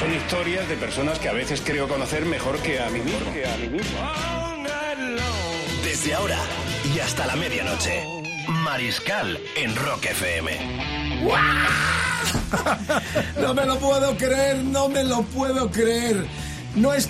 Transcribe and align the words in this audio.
Son 0.00 0.14
historias 0.14 0.66
de 0.66 0.76
personas 0.78 1.18
que 1.18 1.28
a 1.28 1.34
veces 1.34 1.60
creo 1.62 1.86
conocer 1.86 2.24
mejor 2.24 2.58
que 2.60 2.80
a 2.80 2.88
mí 2.88 3.00
mismo. 3.00 3.34
Que 3.34 3.46
a 3.46 3.54
mí 3.58 3.68
mismo. 3.68 3.98
Desde 5.84 6.14
ahora 6.14 6.38
y 6.94 7.00
hasta 7.00 7.26
la 7.26 7.36
medianoche. 7.36 8.02
Mariscal 8.64 9.38
en 9.56 9.76
Rock 9.76 10.06
FM. 10.06 10.50
No 13.42 13.52
me 13.52 13.66
lo 13.66 13.78
puedo 13.78 14.16
creer, 14.16 14.64
no 14.64 14.88
me 14.88 15.04
lo 15.04 15.20
puedo 15.22 15.70
creer. 15.70 16.24
No 16.76 16.94
es 16.94 17.08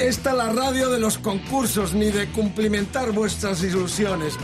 esta 0.00 0.32
la 0.32 0.52
radio 0.52 0.90
de 0.90 0.98
los 0.98 1.18
concursos 1.18 1.94
ni 1.94 2.10
de 2.10 2.26
cumplimentar 2.30 3.12
vuestras 3.12 3.62
ilusiones. 3.62 4.34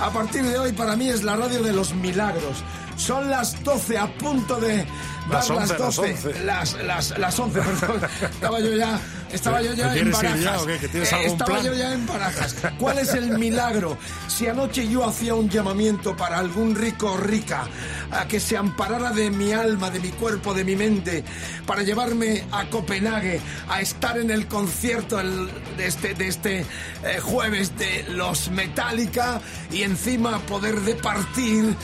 A 0.00 0.10
partir 0.10 0.42
de 0.42 0.58
hoy 0.58 0.72
para 0.72 0.96
mí 0.96 1.08
es 1.08 1.22
la 1.22 1.36
radio 1.36 1.62
de 1.62 1.72
los 1.72 1.94
milagros. 1.94 2.64
Son 2.96 3.30
las 3.30 3.62
12 3.62 3.98
a 3.98 4.06
punto 4.14 4.56
de 4.56 4.78
dar 4.78 4.86
Las 5.30 5.50
11, 5.50 5.60
las 5.60 5.68
las 5.70 5.78
12. 5.96 6.00
11. 6.12 6.44
Las, 6.44 6.72
las, 6.82 7.18
las 7.18 7.38
11, 7.38 7.60
perdón. 7.60 8.00
Estaba 8.22 8.60
yo 8.60 8.72
ya, 8.76 9.00
estaba 9.32 9.60
yo 9.62 9.74
ya 9.74 9.92
¿Te 9.92 10.00
en 10.00 10.10
ya 10.12 10.16
barajas. 10.16 10.62
o 10.62 10.66
qué? 10.66 10.78
¿Que 10.78 10.88
tienes 10.88 11.12
Eh, 11.12 11.14
algún 11.16 11.30
estaba 11.32 11.50
plan? 11.50 11.64
yo 11.66 11.74
ya 11.74 11.92
en 11.92 12.06
barajas. 12.06 12.56
¿Cuál 12.78 12.98
es 12.98 13.12
el 13.14 13.38
milagro? 13.38 13.98
Si 14.28 14.46
anoche 14.46 14.88
yo 14.88 15.04
hacía 15.04 15.34
un 15.34 15.48
llamamiento 15.50 16.16
para 16.16 16.38
algún 16.38 16.74
rico 16.74 17.12
o 17.12 17.16
rica 17.16 17.64
a 18.12 18.26
que 18.28 18.38
se 18.40 18.56
amparara 18.56 19.10
de 19.10 19.30
mi 19.30 19.52
alma, 19.52 19.90
de 19.90 20.00
mi 20.00 20.10
cuerpo, 20.10 20.54
de 20.54 20.64
mi 20.64 20.76
mente, 20.76 21.24
para 21.66 21.82
llevarme 21.82 22.44
a 22.52 22.64
Copenhague 22.70 23.40
a 23.68 23.80
estar 23.80 24.16
en 24.18 24.30
el 24.30 24.46
concierto 24.46 25.20
el- 25.20 25.50
de 25.76 25.86
este, 25.86 26.14
de 26.14 26.28
este 26.28 26.60
eh, 26.60 27.18
jueves 27.20 27.76
de 27.76 28.04
los 28.10 28.50
Metallica 28.50 29.40
y 29.70 29.82
encima 29.82 30.38
poder 30.40 30.80
departir 30.82 31.74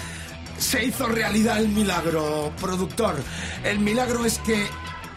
se 0.62 0.84
hizo 0.84 1.06
realidad 1.06 1.58
el 1.58 1.68
milagro, 1.68 2.52
productor. 2.60 3.16
El 3.64 3.80
milagro 3.80 4.24
es 4.24 4.38
que 4.38 4.66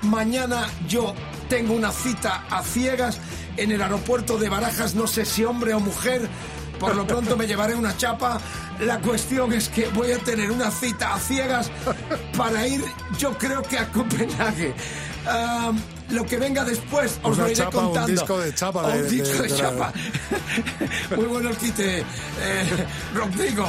mañana 0.02 0.68
yo 0.88 1.14
tengo 1.48 1.74
una 1.74 1.92
cita 1.92 2.46
a 2.50 2.64
ciegas 2.64 3.20
en 3.56 3.72
el 3.72 3.82
aeropuerto 3.82 4.38
de 4.38 4.50
Barajas, 4.50 4.96
no 4.96 5.08
sé 5.08 5.24
si 5.24 5.46
hombre 5.46 5.74
o 5.74 5.80
mujer. 5.80 6.28
Por 6.80 6.96
lo 6.96 7.08
pronto 7.08 7.38
me 7.38 7.48
llevaré 7.48 7.76
una 7.76 7.96
chapa. 7.96 8.42
La 8.82 9.00
cuestión 9.00 9.54
es 9.54 9.70
que 9.70 9.88
voy 9.90 10.12
a 10.12 10.18
tener 10.18 10.52
una 10.52 10.72
cita 10.72 11.14
a 11.14 11.20
ciegas 11.20 11.72
para 12.38 12.68
ir, 12.68 12.84
yo 13.18 13.38
creo 13.38 13.62
que 13.62 13.78
a 13.78 13.90
Copenhague. 13.92 14.74
Ah, 15.28 15.72
lo 16.10 16.26
que 16.26 16.38
venga 16.38 16.64
después 16.64 17.18
os 17.24 17.34
Una 17.36 17.44
lo 17.46 17.50
iré 17.52 17.56
chapa, 17.58 17.78
un 17.80 17.86
contando. 17.86 18.12
disco 18.12 18.40
de 18.40 18.54
chapa 18.56 18.92
de- 18.92 19.02
un 19.04 19.10
disco 19.10 19.28
de- 19.28 19.34
de 19.34 19.44
de 19.44 19.50
la- 19.50 19.58
chapa. 19.58 19.94
Muy 21.16 21.26
bueno 21.26 21.50
el 21.50 21.58
quite, 21.58 22.00
eh, 22.00 22.06
Rodrigo. 23.14 23.68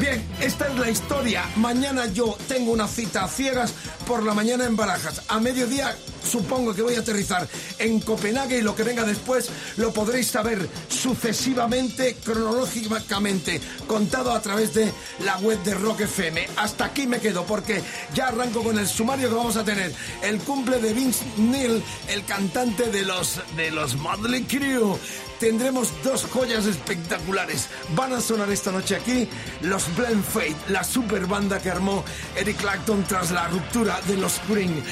Bien, 0.00 0.22
esta 0.40 0.66
es 0.68 0.78
la 0.78 0.90
historia. 0.90 1.44
Mañana 1.56 2.06
yo 2.06 2.36
tengo 2.46 2.72
una 2.72 2.86
cita 2.88 3.24
a 3.24 3.28
ciegas 3.28 3.72
por 4.06 4.22
la 4.22 4.34
mañana 4.34 4.64
en 4.64 4.76
Barajas. 4.76 5.22
A 5.28 5.40
mediodía 5.40 5.96
supongo 6.28 6.74
que 6.74 6.82
voy 6.82 6.94
a 6.94 7.00
aterrizar 7.00 7.48
en 7.78 8.00
Copenhague 8.00 8.58
y 8.58 8.62
lo 8.62 8.74
que 8.74 8.82
venga 8.82 9.04
después 9.04 9.48
lo 9.76 9.92
podréis 9.92 10.28
saber 10.28 10.68
sucesivamente, 10.88 12.16
cronológicamente, 12.22 13.60
contado 13.86 14.32
a 14.32 14.42
través 14.42 14.74
de 14.74 14.92
la 15.24 15.38
web 15.38 15.62
de 15.62 15.74
Rock 15.74 16.02
FM. 16.02 16.48
Hasta 16.56 16.86
aquí 16.86 17.06
me 17.06 17.20
quedo 17.20 17.44
porque 17.44 17.82
ya 18.14 18.28
arranco 18.28 18.62
con 18.62 18.78
el 18.78 18.86
sumario 18.86 19.28
que 19.28 19.34
vamos 19.34 19.56
a 19.56 19.64
tener. 19.64 19.92
El 20.22 20.38
cumple 20.40 20.78
de 20.78 20.92
Vince 20.92 21.24
Neil, 21.38 21.82
el 22.08 22.24
cantante 22.24 22.90
de 22.90 23.02
los, 23.02 23.40
de 23.56 23.70
los 23.70 23.96
Motley 23.96 24.44
Crue. 24.44 24.98
Tendremos 25.38 25.92
dos 26.02 26.24
joyas 26.24 26.66
espectaculares. 26.66 27.68
Van 27.94 28.12
a 28.12 28.20
sonar 28.20 28.50
esta 28.50 28.72
noche 28.72 28.96
aquí 28.96 29.28
los 29.62 29.94
Blend 29.96 30.24
Fate, 30.24 30.56
la 30.68 30.82
super 30.82 31.26
banda 31.26 31.60
que 31.60 31.70
armó 31.70 32.04
Eric 32.36 32.56
Clapton 32.56 33.04
tras 33.04 33.30
la 33.30 33.46
ruptura 33.48 34.00
de 34.06 34.16
los 34.16 34.38
Spring. 34.38 34.82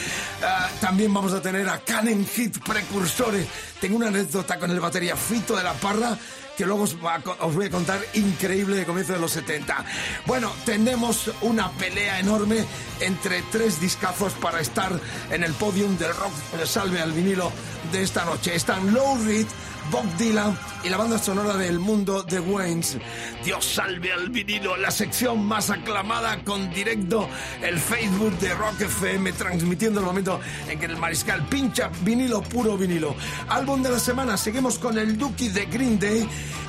Ah, 0.43 0.69
también 0.81 1.13
vamos 1.13 1.33
a 1.33 1.41
tener 1.41 1.69
a 1.69 1.79
Canon 1.81 2.27
Hit 2.27 2.59
precursores. 2.65 3.47
Tengo 3.81 3.97
una 3.97 4.09
anécdota 4.09 4.59
con 4.59 4.71
el 4.71 4.81
batería 4.81 5.17
Fito 5.17 5.57
de 5.57 5.63
la 5.63 5.73
Parra 5.75 6.17
que 6.57 6.65
luego 6.65 6.85
os, 6.85 6.97
va 7.05 7.19
voy 7.19 7.67
a 7.67 7.71
contar 7.71 8.01
increíble 8.15 8.77
de 8.77 8.87
comienzo 8.87 9.13
de 9.13 9.19
los 9.19 9.33
70. 9.33 9.85
Bueno, 10.25 10.51
tenemos 10.65 11.31
una 11.43 11.71
pelea 11.73 12.19
enorme 12.19 12.65
entre 13.01 13.43
tres 13.53 13.79
discazos 13.79 14.33
para 14.33 14.61
estar 14.61 14.99
en 15.31 15.45
el 15.45 15.53
podium 15.53 15.99
del 15.99 16.15
rock 16.15 16.33
salve 16.65 17.01
al 17.01 17.13
vinilo 17.13 17.53
de 17.93 18.03
esta 18.03 18.25
noche. 18.25 18.55
Están 18.55 18.95
Low 18.95 19.23
Reed, 19.25 19.47
Bob 19.91 20.05
Dylan 20.17 20.57
y 20.85 20.89
la 20.89 20.97
banda 20.97 21.19
sonora 21.19 21.57
del 21.57 21.79
mundo 21.79 22.23
de 22.23 22.41
Waynes. 22.41 22.99
Dios 23.45 23.65
salve 23.65 24.13
al 24.13 24.31
vinilo, 24.31 24.77
la 24.77 24.91
sección 24.91 25.45
más 25.45 25.71
aclamada 25.71 26.43
con 26.45 26.71
directo 26.71 27.29
el 27.63 27.79
Facebook 27.79 28.39
de 28.39 28.55
Rock 28.55 28.83
FM 28.83 29.33
transmitiendo 29.33 30.01
el 30.01 30.07
momento 30.07 30.41
en 30.69 30.79
que 30.79 30.87
el 30.87 30.97
mariscal 30.97 31.47
pincha 31.49 31.91
vinilo 32.03 32.43
puro 32.43 32.77
vinilo. 32.77 33.15
Álbum 33.49 33.83
de 33.83 33.91
la 33.91 33.99
semana, 33.99 34.37
seguimos 34.37 34.79
con 34.79 34.99
el 34.99 35.17
Dookie 35.19 35.49
de 35.49 35.67
Green 35.67 35.99
Day 35.99 36.29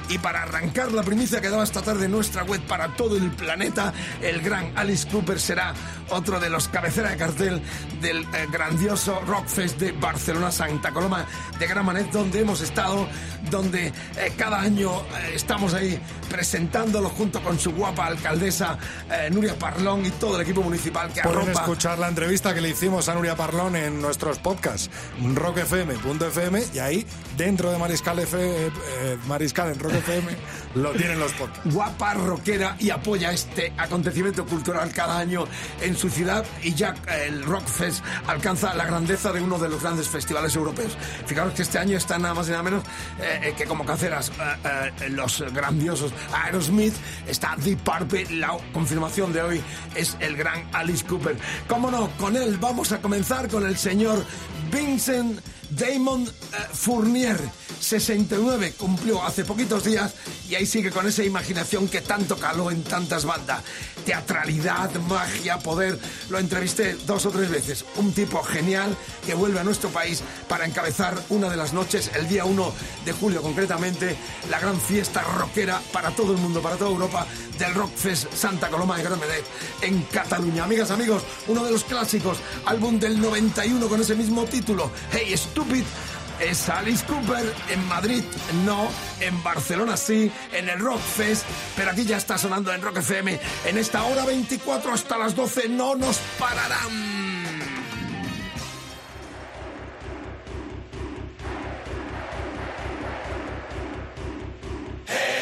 y 0.10 0.18
para 0.18 0.44
arrancar 0.44 0.92
la 0.92 1.04
primicia 1.04 1.42
que 1.42 1.50
daba 1.50 1.64
esta 1.64 1.82
tarde 1.82 2.06
en 2.06 2.12
nuestra 2.12 2.44
web 2.44 2.62
para 2.62 2.96
todo 2.96 3.18
el 3.18 3.32
planeta, 3.32 3.94
el 4.22 4.42
gran 4.42 4.72
Alice 4.76 5.08
Cooper 5.08 5.40
será 5.40 5.74
otro 6.10 6.40
de 6.40 6.50
los 6.50 6.68
cabeceras 6.68 7.12
de 7.12 7.18
cartel 7.18 7.62
del 8.02 8.22
eh, 8.22 8.48
grandioso 8.52 9.20
Rockfest 9.22 9.78
de 9.80 9.92
Barcelona 9.92 10.52
Santa 10.52 10.92
Coloma 10.92 11.26
de 11.60 11.68
Gramanet, 11.68 12.12
donde 12.12 12.42
hemos 12.42 12.62
estado, 12.62 13.08
donde 13.50 13.88
eh, 13.88 13.94
cada 14.38 14.62
año 14.62 15.02
eh, 15.02 15.34
estamos 15.36 15.74
ahí 15.74 16.00
presentándolo 16.30 17.10
junto 17.10 17.42
con 17.42 17.60
su 17.60 17.72
guapa 17.72 18.06
alcaldesa 18.06 18.78
Nuria 19.32 19.58
Parlón 19.58 20.06
y 20.06 20.12
todo 20.12 20.36
el 20.36 20.42
equipo 20.42 20.62
municipal 20.62 21.12
que 21.12 21.22
Pueden 21.22 21.40
arropa 21.40 21.62
escuchar 21.62 22.00
la 22.00 22.10
entrevista 22.10 22.54
que 22.54 22.62
le 22.62 22.70
hicimos 22.70 23.08
a 23.10 23.16
Nuria 23.16 23.36
Parlón 23.36 23.76
en 23.76 24.02
nuestros 24.02 24.40
podcasts, 24.40 24.90
rockfm.fm, 25.22 26.64
y 26.74 26.80
ahí, 26.80 27.06
dentro 27.38 27.72
de 27.72 27.78
Mariscal, 27.78 28.20
F, 28.20 28.38
eh, 28.40 29.18
Mariscal 29.28 29.72
en 29.72 29.80
Rock 29.80 29.94
FM, 29.94 30.32
lo 30.76 30.92
tienen 30.92 31.20
los 31.20 31.32
podcasts. 31.34 31.74
guapa, 31.74 32.14
rockera 32.16 32.76
y 32.80 32.90
apoya 32.90 33.32
este 33.32 33.72
acontecimiento 33.78 34.46
cultural 34.46 34.92
cada 34.92 35.18
año 35.20 35.46
en 35.82 35.96
su 35.96 36.10
ciudad 36.10 36.46
y 36.64 36.74
ya 36.74 36.96
eh, 37.08 37.26
el 37.28 37.44
Rockfest 37.44 38.04
alcanza 38.28 38.74
la 38.74 38.86
grandeza 38.86 39.32
de 39.32 39.42
uno 39.42 39.58
de 39.60 39.70
los 39.70 39.82
grandes 39.82 40.10
festivales 40.10 40.56
europeos. 40.56 40.98
Fijaros 41.26 41.54
que 41.54 41.62
este 41.62 41.78
año 41.78 41.98
están 41.98 42.24
nada 42.24 42.34
más 42.34 42.48
y 42.48 42.52
nada 42.52 42.64
menos 42.64 42.84
eh, 43.20 43.40
eh, 43.44 43.54
que 43.58 43.66
como 43.66 43.86
caceras 43.86 44.30
eh, 44.30 44.92
eh, 45.02 45.10
los 45.10 45.42
grandiosos 45.54 46.12
Aerosmith, 46.34 46.94
está 47.28 47.56
Deep 47.58 47.80
Purple, 47.80 48.26
la 48.32 48.58
confirmación 48.74 49.32
de 49.32 49.42
hoy 49.42 49.62
es 49.96 50.18
el 50.20 50.36
gran 50.36 50.68
Alice 50.74 51.06
Cooper. 51.06 51.38
Cómo 51.68 51.92
no, 51.92 52.10
con 52.18 52.36
él 52.36 52.58
vamos 52.58 52.92
a 52.92 53.02
comenzar 53.02 53.48
con 53.48 53.66
el 53.66 53.78
señor 53.78 54.24
Vincent 54.72 55.40
Damon 55.70 56.26
eh, 56.26 56.32
Fournier, 56.72 57.38
69, 57.80 58.74
cumplió 58.78 59.24
hace 59.24 59.44
poquitos 59.44 59.84
días 59.84 60.14
y 60.50 60.56
ahí 60.56 60.66
sigue 60.66 60.92
con 60.92 61.08
esa 61.08 61.24
imaginación 61.24 61.88
que 61.88 62.02
tanto 62.02 62.38
caló 62.38 62.72
en 62.72 62.84
tantas 62.84 63.26
bandas. 63.26 63.64
Teatralidad, 64.08 64.90
magia, 65.10 65.60
poder. 65.60 66.00
Lo 66.30 66.40
entrevisté 66.40 66.96
dos 67.06 67.26
o 67.26 67.30
tres 67.30 67.50
veces. 67.50 67.84
Un 67.98 68.14
tipo 68.14 68.42
genial 68.42 68.96
que 69.26 69.34
vuelve 69.34 69.60
a 69.60 69.66
nuestro 69.66 69.90
país 69.90 70.24
para 70.48 70.66
encabezar 70.66 71.22
una 71.28 71.50
de 71.50 71.58
las 71.58 71.74
noches, 71.74 72.10
el 72.16 72.26
día 72.30 72.46
1 72.46 72.74
de 73.04 73.12
julio 73.12 73.42
concretamente, 73.42 74.16
la 74.50 74.62
gran 74.62 74.80
fiesta 74.80 75.24
rockera 75.24 75.82
para 75.92 76.12
todo 76.12 76.32
el 76.32 76.38
mundo, 76.38 76.62
para 76.62 76.78
toda 76.78 76.92
Europa, 76.92 77.28
del 77.60 77.74
Rockfest 77.74 78.34
Santa 78.34 78.70
Coloma 78.70 78.96
de 78.96 79.04
Gramenet 79.04 79.44
en 79.82 80.02
Cataluña. 80.04 80.64
Amigas, 80.64 80.90
amigos, 80.90 81.24
uno 81.48 81.66
de 81.66 81.72
los 81.72 81.84
clásicos, 81.84 82.38
álbum 82.66 83.00
del 83.00 83.20
91 83.20 83.90
con 83.90 84.00
ese 84.00 84.16
mismo 84.16 84.46
título, 84.46 84.90
Hey 85.12 85.36
Stupid, 85.36 85.84
es 86.40 86.70
Alice 86.70 87.06
Cooper 87.06 87.54
en 87.70 87.88
Madrid, 87.88 88.24
no, 88.66 88.88
en 89.20 89.42
Barcelona 89.44 89.98
sí, 89.98 90.32
en 90.54 90.70
el 90.70 90.80
Rockfest, 90.80 91.44
pero 91.76 91.92
aquí 91.92 92.06
ya 92.06 92.18
está 92.18 92.38
sonando 92.38 92.74
en 92.74 92.82
Rock 92.82 92.98
FM. 92.98 93.40
En 93.66 93.78
esta 93.78 94.04
hora 94.04 94.26
24 94.26 94.94
hasta 94.94 95.18
las 95.18 95.36
12 95.36 95.70
no 95.70 95.96
nos 95.96 96.18
pararán. 96.40 97.38
Este 105.08 105.37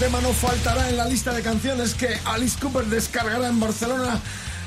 tema 0.00 0.20
no 0.22 0.32
faltará 0.32 0.88
en 0.88 0.96
la 0.96 1.04
lista 1.04 1.30
de 1.34 1.42
canciones 1.42 1.94
que 1.94 2.08
Alice 2.24 2.58
Cooper 2.58 2.86
descargará 2.86 3.48
en 3.48 3.60
Barcelona 3.60 4.18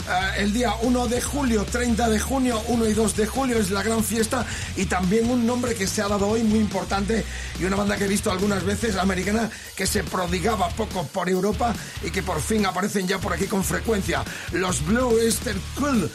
eh, 0.08 0.42
el 0.44 0.54
día 0.54 0.76
1 0.82 1.08
de 1.08 1.22
julio, 1.22 1.66
30 1.66 2.08
de 2.10 2.20
junio, 2.20 2.62
1 2.68 2.88
y 2.88 2.94
2 2.94 3.16
de 3.16 3.26
julio 3.26 3.58
es 3.58 3.72
la 3.72 3.82
gran 3.82 4.04
fiesta 4.04 4.46
y 4.76 4.86
también 4.86 5.32
un 5.32 5.48
nombre 5.48 5.74
que 5.74 5.88
se 5.88 6.04
ha 6.04 6.08
dado 6.08 6.28
hoy 6.28 6.44
muy 6.44 6.60
importante 6.60 7.26
y 7.60 7.64
una 7.64 7.78
banda 7.78 7.98
que 7.98 8.06
he 8.06 8.08
visto 8.08 8.32
algunas 8.32 8.64
veces, 8.64 8.96
americana, 8.98 9.50
que 9.76 9.88
se 9.88 10.04
prodigaba 10.04 10.70
poco 10.70 11.04
por 11.08 11.30
Europa 11.30 11.74
y 12.04 12.12
que 12.12 12.22
por 12.22 12.40
fin 12.40 12.66
aparecen 12.66 13.08
ya 13.08 13.18
por 13.18 13.34
aquí 13.34 13.46
con 13.46 13.64
frecuencia. 13.64 14.24
Los 14.52 14.86
Blue 14.86 15.18
Easter 15.20 15.56
Cool 15.80 16.12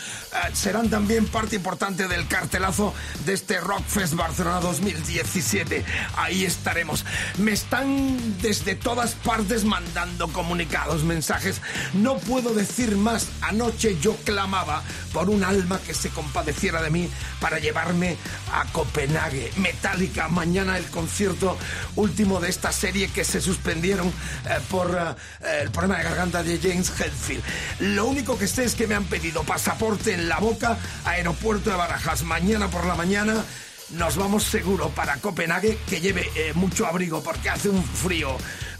serán 0.54 0.90
también 0.90 1.26
parte 1.26 1.56
importante 1.56 2.08
del 2.08 2.26
cartelazo 2.26 2.94
de 3.24 3.34
este 3.34 3.60
Rockfest 3.60 4.14
Barcelona 4.14 4.60
2017. 4.60 5.84
Ahí 6.16 6.44
estaremos. 6.44 7.04
Me 7.38 7.52
están 7.52 8.18
desde 8.40 8.74
todas 8.74 9.14
partes 9.14 9.64
mandando 9.64 10.28
comunicados, 10.28 11.04
mensajes. 11.04 11.60
No 11.94 12.18
puedo 12.18 12.54
decir 12.54 12.96
más. 12.96 13.28
Anoche 13.40 13.98
yo 14.00 14.16
clamaba 14.24 14.82
por 15.12 15.30
un 15.30 15.44
alma 15.44 15.80
que 15.80 15.94
se 15.94 16.10
compadeciera 16.10 16.82
de 16.82 16.90
mí 16.90 17.08
para 17.40 17.58
llevarme 17.58 18.16
a 18.52 18.64
Copenhague. 18.72 19.52
Metallica, 19.56 20.28
mañana 20.28 20.78
el 20.78 20.86
concierto 20.86 21.56
último 21.96 22.40
de 22.40 22.48
esta 22.48 22.72
serie 22.72 23.08
que 23.08 23.24
se 23.24 23.40
suspendieron 23.40 24.08
eh, 24.08 24.58
por 24.70 24.90
eh, 24.90 25.62
el 25.62 25.70
problema 25.70 25.98
de 25.98 26.04
garganta 26.04 26.42
de 26.42 26.58
James 26.58 26.90
Hetfield. 26.90 27.42
Lo 27.80 28.06
único 28.06 28.38
que 28.38 28.46
sé 28.46 28.64
es 28.64 28.74
que 28.74 28.86
me 28.86 28.94
han 28.94 29.04
pedido 29.04 29.42
pasaporte 29.44 30.12
en 30.12 30.28
la 30.28 30.38
boca, 30.38 30.78
aeropuerto 31.04 31.70
de 31.70 31.76
Barajas. 31.76 32.22
Mañana 32.22 32.68
por 32.68 32.84
la 32.86 32.94
mañana 32.94 33.44
nos 33.90 34.16
vamos 34.16 34.44
seguro 34.44 34.90
para 34.90 35.16
Copenhague, 35.16 35.78
que 35.88 36.00
lleve 36.00 36.30
eh, 36.34 36.52
mucho 36.54 36.86
abrigo 36.86 37.22
porque 37.22 37.48
hace 37.48 37.70
un 37.70 37.82
frío 37.82 38.36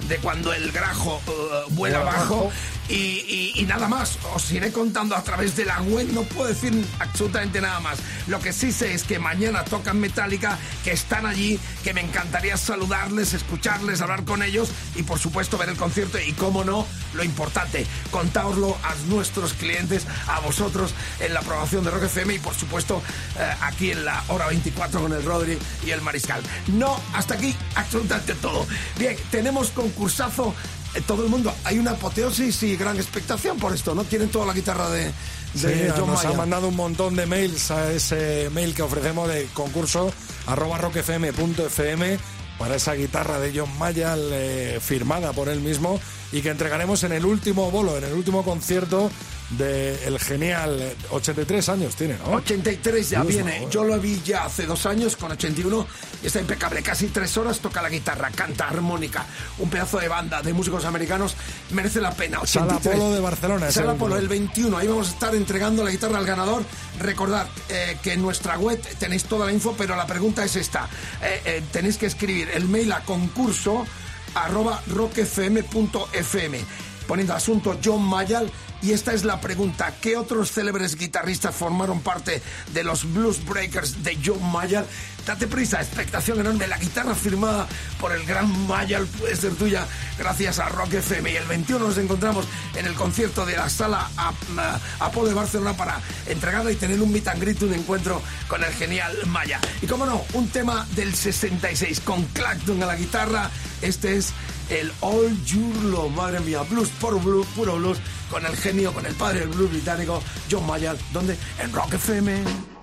de 0.06 0.16
cuando 0.18 0.52
el 0.52 0.70
grajo 0.72 1.20
eh, 1.26 1.32
vuela 1.70 2.00
abajo. 2.00 2.18
abajo. 2.18 2.52
Y, 2.90 2.94
y- 2.94 3.52
y 3.56 3.62
nada 3.64 3.86
más, 3.86 4.18
os 4.34 4.50
iré 4.50 4.72
contando 4.72 5.14
a 5.14 5.22
través 5.22 5.54
de 5.56 5.66
la 5.66 5.78
web, 5.82 6.08
no 6.14 6.22
puedo 6.22 6.48
decir 6.48 6.72
absolutamente 6.98 7.60
nada 7.60 7.80
más. 7.80 7.98
Lo 8.28 8.38
que 8.40 8.54
sí 8.54 8.72
sé 8.72 8.94
es 8.94 9.02
que 9.02 9.18
mañana 9.18 9.62
tocan 9.64 10.00
Metallica, 10.00 10.56
que 10.84 10.92
están 10.92 11.26
allí, 11.26 11.60
que 11.84 11.92
me 11.92 12.00
encantaría 12.00 12.56
saludarles, 12.56 13.34
escucharles, 13.34 14.00
hablar 14.00 14.24
con 14.24 14.42
ellos 14.42 14.70
y 14.96 15.02
por 15.02 15.18
supuesto 15.18 15.58
ver 15.58 15.68
el 15.68 15.76
concierto 15.76 16.18
y 16.18 16.32
cómo 16.32 16.64
no, 16.64 16.86
lo 17.12 17.22
importante, 17.24 17.86
contáoslo 18.10 18.74
a 18.82 18.94
nuestros 19.08 19.52
clientes, 19.52 20.06
a 20.26 20.40
vosotros 20.40 20.94
en 21.20 21.34
la 21.34 21.40
aprobación 21.40 21.84
de 21.84 21.90
Rock 21.90 22.04
FM 22.04 22.34
y 22.34 22.38
por 22.38 22.54
supuesto 22.54 23.02
eh, 23.38 23.52
aquí 23.60 23.90
en 23.90 24.06
la 24.06 24.24
hora 24.28 24.46
24 24.46 25.02
con 25.02 25.12
el 25.12 25.22
Rodri 25.24 25.58
y 25.84 25.90
el 25.90 26.00
Mariscal. 26.00 26.40
No, 26.68 26.98
hasta 27.12 27.34
aquí 27.34 27.54
absolutamente 27.74 28.34
todo. 28.36 28.66
Bien, 28.98 29.14
tenemos 29.30 29.68
concursazo. 29.90 30.54
eh, 30.94 31.02
Todo 31.06 31.24
el 31.24 31.28
mundo, 31.30 31.52
hay 31.64 31.78
una 31.78 31.92
apoteosis 31.92 32.62
y 32.62 32.76
gran 32.76 32.96
expectación 32.96 33.58
por 33.58 33.74
esto, 33.74 33.94
¿no? 33.94 34.04
Tienen 34.04 34.28
toda 34.30 34.46
la 34.46 34.52
guitarra 34.54 34.88
de, 34.90 35.10
Sí, 35.54 35.66
de 35.66 35.90
John 35.96 36.06
nos 36.08 36.16
Mayer. 36.16 36.30
han 36.32 36.36
mandado 36.36 36.68
un 36.68 36.76
montón 36.76 37.16
de 37.16 37.26
mails 37.26 37.70
a 37.70 37.90
ese 37.92 38.50
mail 38.52 38.74
que 38.74 38.82
ofrecemos 38.82 39.28
de 39.28 39.46
concurso 39.54 40.12
arroba 40.46 40.78
rockfm.fm 40.78 42.18
para 42.58 42.74
esa 42.76 42.94
guitarra 42.94 43.38
de 43.38 43.58
John 43.58 43.70
Mayall 43.78 44.20
eh, 44.32 44.78
firmada 44.82 45.32
por 45.32 45.48
él 45.48 45.60
mismo 45.60 46.00
y 46.32 46.40
que 46.42 46.50
entregaremos 46.50 47.02
en 47.04 47.12
el 47.12 47.24
último 47.24 47.70
bolo, 47.70 47.96
en 47.96 48.04
el 48.04 48.12
último 48.12 48.42
concierto 48.44 49.10
del 49.50 50.18
genial 50.18 50.78
eh, 50.80 50.96
83 51.10 51.68
años 51.70 51.96
tiene, 51.96 52.18
¿no? 52.18 52.32
83 52.32 53.10
ya 53.10 53.22
Dios, 53.22 53.34
viene. 53.34 53.60
no, 53.60 53.70
Yo 53.70 53.84
lo 53.84 53.98
vi 53.98 54.20
ya 54.22 54.44
hace 54.44 54.66
dos 54.66 54.84
años 54.84 55.16
con 55.16 55.32
81 55.32 55.86
y 56.22 56.26
está 56.26 56.40
impecable. 56.40 56.82
Casi 56.82 57.06
tres 57.06 57.36
horas 57.38 57.58
toca 57.60 57.80
la 57.80 57.88
guitarra, 57.88 58.30
canta 58.30 58.68
armónica. 58.68 59.24
Un 59.58 59.70
pedazo 59.70 59.98
de 59.98 60.08
banda 60.08 60.42
de 60.42 60.52
músicos 60.52 60.84
americanos 60.84 61.34
merece 61.70 62.00
la 62.00 62.12
pena. 62.12 62.40
Sala 62.44 62.76
83. 62.76 62.96
Polo 62.98 63.14
de 63.14 63.20
Barcelona, 63.20 63.70
Sala 63.70 63.94
Polo, 63.94 64.16
el 64.16 64.28
21. 64.28 64.76
Ahí 64.76 64.86
vamos 64.86 65.08
a 65.08 65.12
estar 65.12 65.34
entregando 65.34 65.82
la 65.82 65.90
guitarra 65.90 66.18
al 66.18 66.26
ganador. 66.26 66.62
Recordad 67.00 67.46
eh, 67.70 67.96
que 68.02 68.12
en 68.12 68.22
nuestra 68.22 68.58
web 68.58 68.80
tenéis 68.98 69.24
toda 69.24 69.46
la 69.46 69.52
info, 69.52 69.74
pero 69.78 69.96
la 69.96 70.06
pregunta 70.06 70.44
es 70.44 70.56
esta. 70.56 70.88
Eh, 71.22 71.40
eh, 71.44 71.62
tenéis 71.72 71.96
que 71.96 72.06
escribir 72.06 72.50
el 72.50 72.68
mail 72.68 72.92
a 72.92 73.00
concurso 73.00 73.86
arroba 74.34 74.82
rockfm.fm 74.88 76.64
poniendo 77.08 77.34
asunto 77.34 77.78
John 77.82 78.02
Mayall 78.02 78.52
y 78.82 78.92
esta 78.92 79.12
es 79.12 79.24
la 79.24 79.40
pregunta. 79.40 79.94
¿qué 80.00 80.16
otros 80.16 80.52
célebres 80.52 80.96
guitarristas 80.96 81.54
formaron 81.54 82.00
parte 82.00 82.42
de 82.72 82.84
los 82.84 83.12
Blues 83.12 83.44
Breakers 83.44 84.02
de 84.04 84.18
John 84.24 84.42
Mayall? 84.52 84.86
Date 85.26 85.46
prisa, 85.46 85.80
expectación 85.82 86.40
enorme. 86.40 86.66
La 86.66 86.78
guitarra 86.78 87.14
firmada 87.14 87.66
por 88.00 88.12
el 88.12 88.24
gran 88.24 88.66
Mayall 88.66 89.06
puede 89.06 89.36
ser 89.36 89.52
tuya 89.56 89.86
gracias 90.18 90.58
a 90.58 90.68
Rock 90.70 90.94
FM 90.94 91.30
y 91.32 91.36
el 91.36 91.44
21 91.46 91.86
nos 91.86 91.98
encontramos 91.98 92.46
en 92.76 92.86
el 92.86 92.94
concierto 92.94 93.44
de 93.44 93.56
la 93.56 93.68
sala 93.68 94.08
Ap- 94.16 94.80
Apolo 95.00 95.28
de 95.28 95.34
Barcelona 95.34 95.76
para 95.76 96.00
entregarla 96.26 96.72
y 96.72 96.76
tener 96.76 97.02
un 97.02 97.12
meet 97.12 97.28
and 97.28 97.42
greet, 97.42 97.60
un 97.62 97.74
encuentro 97.74 98.22
con 98.48 98.64
el 98.64 98.72
genial 98.72 99.14
Maya. 99.26 99.60
Y 99.82 99.86
como 99.86 100.06
no, 100.06 100.24
un 100.32 100.48
tema 100.48 100.86
del 100.96 101.14
66 101.14 102.00
con 102.00 102.24
Clacton 102.26 102.82
a 102.82 102.86
la 102.86 102.96
guitarra. 102.96 103.50
Este 103.82 104.16
es 104.16 104.28
el 104.70 104.92
All 105.00 105.36
Your 105.44 105.84
Love, 105.84 106.14
madre 106.14 106.40
mía, 106.40 106.62
blues, 106.62 106.88
puro 107.00 107.18
blues, 107.18 107.46
puro 107.54 107.76
blues, 107.76 107.98
con 108.30 108.44
el 108.44 108.56
genio, 108.56 108.92
con 108.92 109.06
el 109.06 109.14
padre 109.14 109.40
del 109.40 109.48
blues 109.48 109.70
británico, 109.70 110.22
John 110.50 110.66
Mayer, 110.66 110.96
donde 111.12 111.36
en 111.62 111.72
Rock 111.72 111.94
FM. 111.94 112.77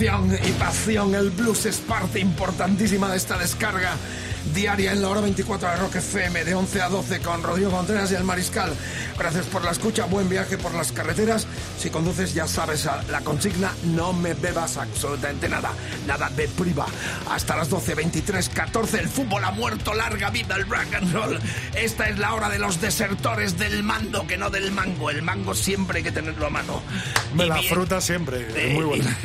Y 0.00 0.50
pasión, 0.58 1.14
el 1.14 1.30
blues 1.30 1.66
es 1.66 1.76
parte 1.76 2.18
importantísima 2.18 3.08
de 3.08 3.16
esta 3.16 3.38
descarga 3.38 3.92
diaria 4.52 4.90
en 4.90 5.00
la 5.00 5.08
hora 5.08 5.20
24 5.20 5.70
de 5.70 5.76
Rock 5.76 5.96
FM 5.96 6.44
de 6.44 6.54
11 6.54 6.82
a 6.82 6.88
12 6.88 7.20
con 7.20 7.42
Rodrigo 7.44 7.70
Contreras 7.70 8.10
y 8.10 8.16
el 8.16 8.24
Mariscal. 8.24 8.72
Gracias 9.16 9.46
por 9.46 9.62
la 9.62 9.70
escucha, 9.70 10.06
buen 10.06 10.28
viaje 10.28 10.58
por 10.58 10.74
las 10.74 10.90
carreteras. 10.90 11.46
Si 11.84 11.90
conduces 11.90 12.32
ya 12.32 12.48
sabes 12.48 12.88
la 13.10 13.20
consigna, 13.20 13.70
no 13.82 14.14
me 14.14 14.32
bebas 14.32 14.78
absolutamente 14.78 15.50
nada, 15.50 15.70
nada 16.06 16.30
de 16.30 16.48
priva. 16.48 16.86
Hasta 17.28 17.56
las 17.56 17.68
12, 17.68 17.94
23, 17.94 18.48
14, 18.48 19.00
el 19.00 19.08
fútbol 19.10 19.44
ha 19.44 19.50
muerto, 19.50 19.92
larga 19.92 20.30
vida 20.30 20.56
el 20.56 20.66
rock 20.66 20.94
and 20.94 21.12
roll. 21.12 21.38
Esta 21.74 22.08
es 22.08 22.18
la 22.18 22.32
hora 22.32 22.48
de 22.48 22.58
los 22.58 22.80
desertores 22.80 23.58
del 23.58 23.82
mando, 23.82 24.26
que 24.26 24.38
no 24.38 24.48
del 24.48 24.72
mango. 24.72 25.10
El 25.10 25.20
mango 25.20 25.54
siempre 25.54 25.98
hay 25.98 26.04
que 26.04 26.12
tenerlo 26.12 26.46
a 26.46 26.48
mano. 26.48 26.80
Me 27.34 27.44
Y 27.44 27.48
la 27.50 27.58
bien, 27.58 27.74
fruta 27.74 28.00
siempre, 28.00 28.48
es 28.48 28.56
eh, 28.56 28.72
muy 28.72 28.84
buena. 28.86 29.18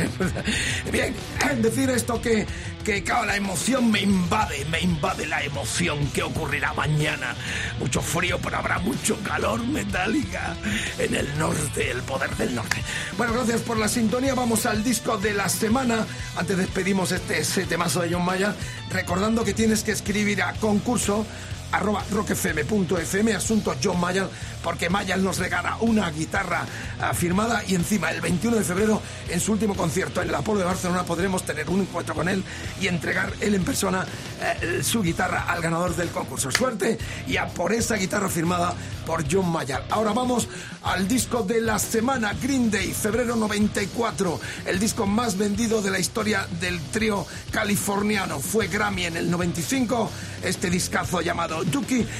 Bien, 0.91 1.15
decir 1.61 1.89
esto 1.89 2.21
que, 2.21 2.45
que 2.83 3.03
claro, 3.03 3.25
la 3.25 3.35
emoción 3.35 3.91
me 3.91 4.01
invade, 4.01 4.65
me 4.65 4.79
invade 4.79 5.25
la 5.25 5.43
emoción. 5.43 6.09
¿Qué 6.13 6.23
ocurrirá 6.23 6.73
mañana? 6.73 7.35
Mucho 7.79 8.01
frío, 8.01 8.39
pero 8.41 8.57
habrá 8.57 8.79
mucho 8.79 9.17
calor 9.23 9.65
metálica 9.65 10.55
en 10.97 11.15
el 11.15 11.37
norte, 11.37 11.91
el 11.91 12.01
poder 12.01 12.35
del 12.37 12.55
norte. 12.55 12.81
Bueno, 13.17 13.33
gracias 13.33 13.61
por 13.61 13.77
la 13.77 13.87
sintonía. 13.87 14.33
Vamos 14.33 14.65
al 14.65 14.83
disco 14.83 15.17
de 15.17 15.33
la 15.33 15.49
semana. 15.49 16.05
Antes 16.37 16.57
despedimos 16.57 17.11
este 17.11 17.39
ese 17.39 17.65
temazo 17.65 18.01
de 18.01 18.13
John 18.13 18.25
Maya, 18.25 18.55
recordando 18.89 19.43
que 19.43 19.53
tienes 19.53 19.83
que 19.83 19.91
escribir 19.91 20.41
a 20.41 20.53
concurso 20.53 21.25
arroba 21.71 22.03
rockfm.fm, 22.11 23.33
asunto 23.33 23.75
John 23.81 23.99
Mayer, 23.99 24.27
porque 24.63 24.89
Mayer 24.89 25.19
nos 25.19 25.37
regala 25.37 25.77
una 25.81 26.09
guitarra 26.11 26.65
ah, 26.99 27.13
firmada 27.13 27.63
y 27.67 27.75
encima 27.75 28.11
el 28.11 28.21
21 28.21 28.57
de 28.57 28.63
febrero 28.63 29.01
en 29.29 29.39
su 29.39 29.51
último 29.51 29.75
concierto 29.75 30.21
en 30.21 30.29
el 30.29 30.35
Apolo 30.35 30.59
de 30.59 30.65
Barcelona 30.65 31.03
podremos 31.03 31.43
tener 31.43 31.69
un 31.69 31.81
encuentro 31.81 32.15
con 32.15 32.27
él 32.27 32.43
y 32.81 32.87
entregar 32.87 33.33
él 33.39 33.55
en 33.55 33.63
persona 33.63 34.05
eh, 34.41 34.81
su 34.83 35.01
guitarra 35.01 35.45
al 35.47 35.61
ganador 35.61 35.95
del 35.95 36.09
concurso. 36.09 36.51
Suerte 36.51 36.97
y 37.27 37.37
a 37.37 37.47
por 37.47 37.73
esa 37.73 37.95
guitarra 37.95 38.29
firmada 38.29 38.73
por 39.05 39.25
John 39.29 39.49
Mayer. 39.51 39.83
Ahora 39.89 40.13
vamos 40.13 40.47
al 40.83 41.07
disco 41.07 41.43
de 41.43 41.61
la 41.61 41.79
semana, 41.79 42.33
Green 42.41 42.71
Day, 42.71 42.93
febrero 42.93 43.35
94, 43.35 44.39
el 44.65 44.79
disco 44.79 45.05
más 45.05 45.37
vendido 45.37 45.81
de 45.81 45.91
la 45.91 45.99
historia 45.99 46.47
del 46.59 46.79
trío 46.91 47.25
californiano. 47.51 48.39
Fue 48.39 48.67
Grammy 48.67 49.05
en 49.05 49.17
el 49.17 49.31
95, 49.31 50.11
este 50.43 50.69
discazo 50.69 51.21
llamado 51.21 51.58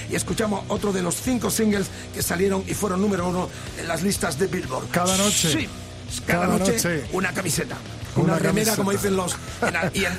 Y 0.10 0.16
escuchamos 0.16 0.64
otro 0.70 0.92
de 0.94 1.02
los 1.02 1.16
cinco 1.16 1.50
singles 1.52 1.88
que 2.14 2.22
salieron 2.22 2.64
y 2.68 2.74
fueron 2.74 3.02
número 3.02 3.28
uno 3.28 3.50
en 3.80 3.88
las 3.88 4.02
listas 4.04 4.38
de 4.40 4.48
Billboard. 4.48 4.88
Cada 4.92 5.18
noche. 5.18 5.52
Sí, 5.52 5.70
cada, 6.26 6.46
Cada 6.48 6.58
noche, 6.60 6.72
noche. 6.74 7.04
una 7.14 7.34
camiseta. 7.34 7.78
Una, 8.16 8.24
Una 8.26 8.34
remera, 8.40 8.52
camiseta. 8.52 8.76
como 8.78 8.92
dicen 8.92 9.16
los... 9.16 9.36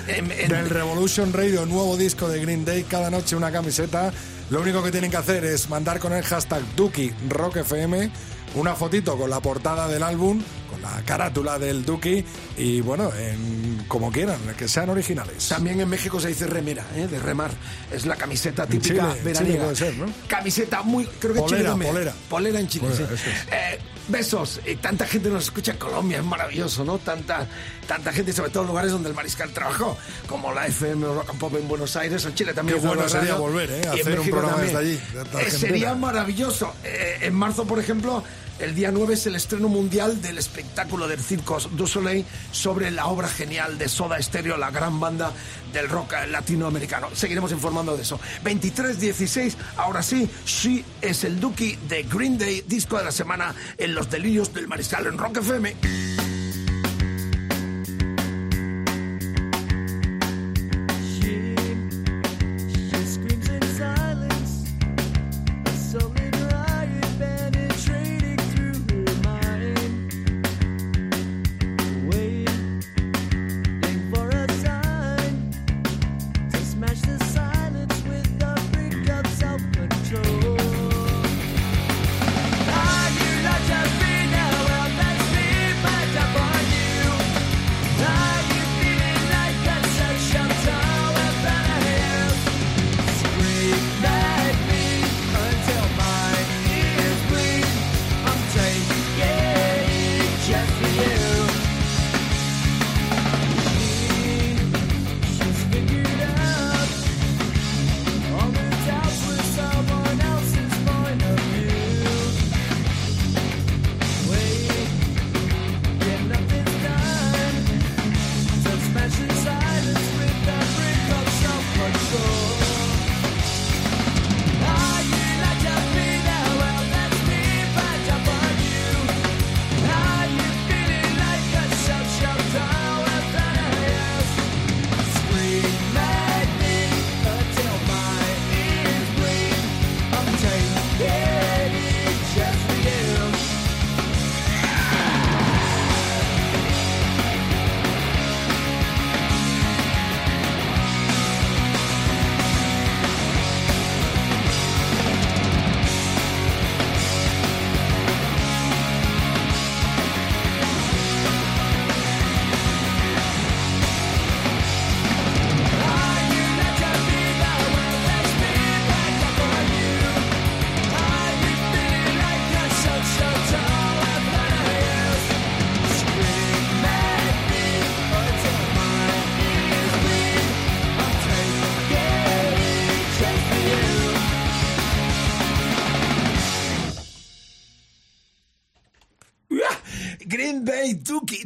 en- 0.07 0.31
en- 0.33 0.49
Del 0.49 0.71
Revolution 0.71 1.33
Radio, 1.33 1.67
nuevo 1.67 1.97
disco 1.97 2.29
de 2.29 2.41
Green 2.41 2.65
Day, 2.65 2.85
cada 2.85 3.11
noche 3.11 3.35
una 3.37 3.51
camiseta. 3.51 4.13
Lo 4.51 4.61
único 4.61 4.83
que 4.83 4.91
tienen 4.91 5.11
que 5.11 5.17
hacer 5.17 5.45
es 5.45 5.69
mandar 5.69 5.99
con 6.01 6.13
el 6.13 6.23
hashtag 6.25 6.63
Duki 6.77 7.13
Rock 7.29 7.59
FM 7.59 8.11
una 8.55 8.75
fotito 8.75 9.17
con 9.17 9.31
la 9.31 9.41
portada 9.41 9.87
del 9.89 10.03
álbum, 10.03 10.43
con 10.71 10.83
la 10.83 11.03
carátula 11.05 11.59
del 11.59 11.85
Duki 11.85 12.25
y 12.57 12.81
bueno, 12.81 13.11
en- 13.17 13.85
como 13.89 14.11
quieran, 14.13 14.39
que 14.57 14.69
sean 14.69 14.89
originales. 14.91 15.49
También 15.49 15.81
en 15.81 15.89
México 15.89 16.21
se 16.21 16.29
dice 16.29 16.47
remera, 16.47 16.85
¿eh? 16.97 17.07
de 17.07 17.19
remar. 17.19 17.51
Es 17.93 18.07
la 18.07 18.17
camiseta 18.17 18.67
típica 18.67 19.13
Chile- 19.13 19.23
veraniega. 19.25 19.39
Chile 19.45 19.59
puede 19.59 19.77
ser, 19.77 19.95
¿no? 19.97 20.07
Camiseta 20.29 20.83
muy, 20.83 21.05
creo 21.07 21.35
que 21.35 21.41
Polera, 21.41 21.73
Chile 21.75 21.87
polera. 21.87 22.15
Polera 22.29 22.61
en 22.61 22.69
Chile, 22.69 22.89
Polera, 22.89 23.09
sí. 23.17 23.31
es. 23.31 23.53
Eh, 23.53 23.79
Besos. 24.09 24.61
Eh, 24.65 24.77
tanta 24.81 25.07
gente 25.07 25.29
nos 25.29 25.45
escucha 25.45 25.71
en 25.73 25.79
Colombia, 25.79 26.19
es 26.19 26.25
maravilloso, 26.25 26.85
¿no? 26.85 26.99
Tanta, 26.99 27.47
tanta 27.91 28.13
gente, 28.13 28.33
sobre 28.33 28.51
todo 28.51 28.63
en 28.63 28.69
lugares 28.69 28.93
donde 28.93 29.09
el 29.09 29.17
mariscal 29.17 29.51
trabajó, 29.51 29.99
como 30.29 30.53
la 30.53 30.65
FM 30.69 31.05
Rock 31.07 31.31
and 31.31 31.41
Pop 31.41 31.53
en 31.57 31.67
Buenos 31.67 31.97
Aires, 31.97 32.25
en 32.25 32.37
Chile 32.37 32.55
también. 32.55 32.81
Qué 32.81 32.87
bueno 32.87 33.09
sería 33.09 33.33
radio, 33.33 33.43
volver, 33.43 33.69
¿eh? 33.69 33.83
A 33.89 33.95
hacer 33.95 34.21
un 34.21 34.31
programa 34.31 34.59
desde 34.59 34.79
allí, 34.79 35.01
Eh, 35.41 35.51
sería 35.51 35.97
maravilloso. 35.97 36.73
Eh, 36.85 37.19
en 37.23 37.35
marzo, 37.35 37.65
por 37.65 37.81
ejemplo, 37.81 38.23
el 38.61 38.77
día 38.77 38.93
9 38.93 39.15
es 39.15 39.27
el 39.27 39.35
estreno 39.35 39.69
mundial 39.69 40.23
del 40.23 40.39
espectáculo 40.39 41.09
del 41.09 41.19
Circo 41.19 41.59
du 41.73 41.89
Soleil 41.89 42.25
sobre 42.53 42.93
la 42.93 43.07
obra 43.07 43.27
genial 43.27 43.77
de 43.77 43.89
Soda 43.89 44.23
Stereo, 44.23 44.57
la 44.57 44.71
gran 44.71 45.01
banda 45.01 45.33
del 45.73 45.89
rock 45.89 46.15
latinoamericano. 46.29 47.09
Seguiremos 47.13 47.51
informando 47.51 47.97
de 47.97 48.03
eso. 48.03 48.21
23-16, 48.45 49.57
ahora 49.79 50.01
sí, 50.05 50.31
She 50.47 50.85
es 51.01 51.25
el 51.25 51.41
Duki 51.41 51.77
de 51.89 52.05
Green 52.05 52.39
Day, 52.39 52.63
disco 52.69 52.99
de 52.99 53.05
la 53.05 53.13
semana 53.13 53.53
en 53.77 53.97
los 53.97 54.09
delirios 54.09 54.55
del 54.55 54.69
mariscal 54.69 55.07
en 55.07 55.19
Rock 55.19 55.39
FM. 55.39 56.20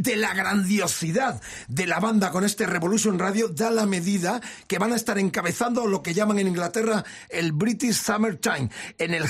De 0.04 0.16
la 0.16 0.34
grandiosidad 0.34 1.40
de 1.66 1.86
la 1.86 1.98
banda 1.98 2.30
con 2.30 2.44
este 2.44 2.66
Revolution 2.66 3.18
Radio 3.18 3.48
da 3.48 3.70
la 3.70 3.86
medida 3.86 4.38
que 4.68 4.78
van 4.78 4.92
a 4.92 4.96
estar 4.96 5.18
encabezando 5.18 5.86
lo 5.86 6.02
que 6.02 6.12
llaman 6.12 6.38
en 6.38 6.48
Inglaterra 6.48 7.04
el 7.30 7.52
British 7.52 7.94
Summertime. 7.94 8.68
En 8.98 9.14
el 9.14 9.24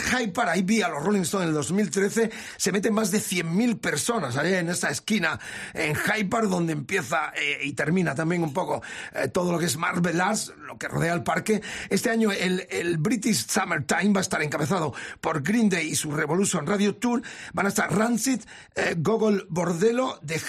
ahí 0.48 0.62
vi 0.62 0.82
a 0.82 0.88
los 0.88 1.04
Rolling 1.04 1.22
Stones 1.22 1.44
en 1.44 1.48
el 1.50 1.54
2013, 1.54 2.30
se 2.56 2.72
meten 2.72 2.92
más 2.92 3.12
de 3.12 3.18
100.000 3.18 3.78
personas 3.78 4.37
allá 4.37 4.58
en 4.58 4.68
esa 4.68 4.90
esquina 4.90 5.38
en 5.74 5.94
Hyper 5.94 6.48
donde 6.48 6.72
empieza 6.72 7.32
eh, 7.37 7.60
y 7.62 7.74
termina 7.74 8.16
también 8.16 8.42
un 8.42 8.52
poco 8.52 8.82
eh, 9.14 9.28
todo 9.28 9.52
lo 9.52 9.60
que 9.60 9.66
es 9.66 9.76
Marvel 9.76 10.20
Arts, 10.20 10.52
lo 10.66 10.76
que 10.76 10.88
rodea 10.88 11.14
el 11.14 11.22
parque. 11.22 11.62
Este 11.88 12.10
año 12.10 12.32
el, 12.32 12.66
el 12.68 12.98
British 12.98 13.46
Summertime 13.46 14.12
va 14.12 14.18
a 14.18 14.22
estar 14.22 14.42
encabezado 14.42 14.92
por 15.20 15.42
Green 15.42 15.68
Day 15.68 15.90
y 15.90 15.94
su 15.94 16.10
Revolution 16.10 16.66
Radio 16.66 16.96
Tour. 16.96 17.22
Van 17.52 17.66
a 17.66 17.68
estar 17.68 17.96
Rancid, 17.96 18.40
eh, 18.74 18.96
Gogol 18.98 19.46
Bordello, 19.48 20.18
The 20.26 20.40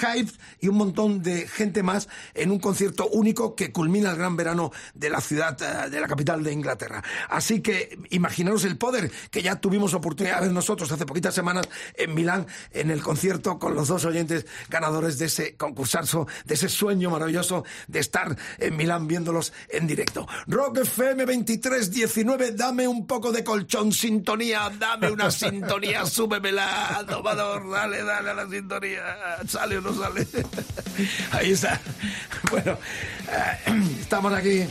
Y 0.60 0.67
un 0.67 0.78
montón 0.78 1.21
de 1.21 1.47
gente 1.47 1.84
más 1.84 2.08
en 2.34 2.51
un 2.51 2.60
concierto 2.60 3.08
único 3.08 3.56
que 3.56 3.71
culmina 3.71 4.12
el 4.12 4.17
gran 4.17 4.36
verano 4.36 4.71
de 4.93 5.10
la 5.10 5.21
ciudad, 5.21 5.58
eh, 5.62 5.89
de 5.89 5.99
la 5.99 6.08
capital 6.08 6.43
de 6.43 6.54
Inglaterra. 6.54 7.04
Así 7.30 7.62
que 7.62 7.97
imaginaros 8.10 8.63
el 8.65 8.78
poder 8.78 9.12
que 9.32 9.41
ya 9.41 9.56
tuvimos 9.58 9.93
oportunidad 9.93 10.39
de 10.39 10.47
ver 10.47 10.54
nosotros 10.54 10.91
hace 10.91 11.06
poquitas 11.06 11.34
semanas 11.34 11.67
en 11.95 12.13
Milán 12.13 12.47
en 12.71 12.91
el 12.91 13.01
concierto 13.01 13.60
con 13.60 13.75
los 13.75 13.88
dos 13.88 14.06
oyentes 14.06 14.45
ganadores 14.69 15.17
de 15.17 15.25
ese 15.25 15.56
concursazo, 15.56 16.28
de 16.45 16.54
ese 16.54 16.69
sueño 16.69 17.10
maravilloso 17.10 17.63
de 17.88 17.99
estar 17.99 18.36
en 18.58 18.75
Milán 18.75 19.08
viéndolos 19.08 19.54
en 19.69 19.88
directo. 19.88 20.28
Rock 20.47 20.80
FM 20.80 21.25
2319, 21.25 22.51
dame 22.51 22.88
un 22.88 23.06
poco 23.06 23.32
de 23.32 23.43
colchón, 23.43 23.91
sintonía, 23.91 24.71
dame 24.78 25.12
una 25.12 25.32
sintonía, 25.32 26.06
súbemela, 26.06 27.04
tomador, 27.08 27.69
dale, 27.69 28.04
dale 28.04 28.30
a 28.30 28.34
la 28.34 28.49
sintonía, 28.49 29.04
sale 29.47 29.78
o 29.78 29.82
no 29.82 29.93
sale. 29.93 30.04
Ahí 31.31 31.51
está. 31.51 31.79
Bueno, 32.49 32.77
eh, 33.31 33.81
estamos 34.01 34.33
aquí 34.33 34.65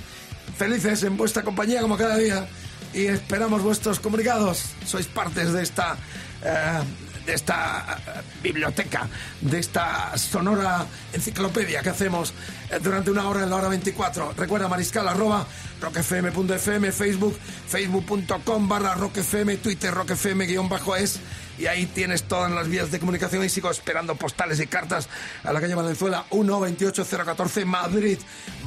felices 0.56 1.02
en 1.02 1.16
vuestra 1.16 1.42
compañía 1.42 1.80
como 1.80 1.96
cada 1.96 2.16
día 2.16 2.46
y 2.92 3.06
esperamos 3.06 3.62
vuestros 3.62 4.00
comunicados. 4.00 4.64
Sois 4.84 5.06
partes 5.06 5.52
de 5.52 5.62
esta 5.62 5.96
eh, 6.42 6.80
de 7.26 7.32
esta 7.32 7.98
eh, 8.06 8.20
biblioteca, 8.42 9.08
de 9.40 9.58
esta 9.58 10.16
sonora 10.18 10.86
enciclopedia 11.12 11.80
que 11.80 11.88
hacemos 11.88 12.34
durante 12.82 13.10
una 13.10 13.26
hora 13.28 13.44
en 13.44 13.50
la 13.50 13.56
hora 13.56 13.68
24. 13.68 14.34
Recuerda 14.36 14.68
mariscal 14.68 15.08
arroba 15.08 15.46
rockfm.fm, 15.80 16.92
Facebook, 16.92 17.38
facebook.com 17.66 18.68
barra 18.68 18.94
rockfm, 18.94 19.56
Twitter 19.56 19.92
rockfm 19.92 20.46
guion 20.46 20.68
bajo 20.68 20.96
es 20.96 21.18
y 21.58 21.66
ahí 21.66 21.86
tienes 21.86 22.24
todas 22.24 22.50
las 22.50 22.68
vías 22.68 22.90
de 22.90 22.98
comunicación 22.98 23.44
y 23.44 23.48
sigo 23.48 23.70
esperando 23.70 24.16
postales 24.16 24.60
y 24.60 24.66
cartas 24.66 25.08
a 25.42 25.52
la 25.52 25.60
calle 25.60 25.74
Valenzuela 25.74 26.24
1 26.30 26.58
28014 26.58 27.64
Madrid 27.64 28.18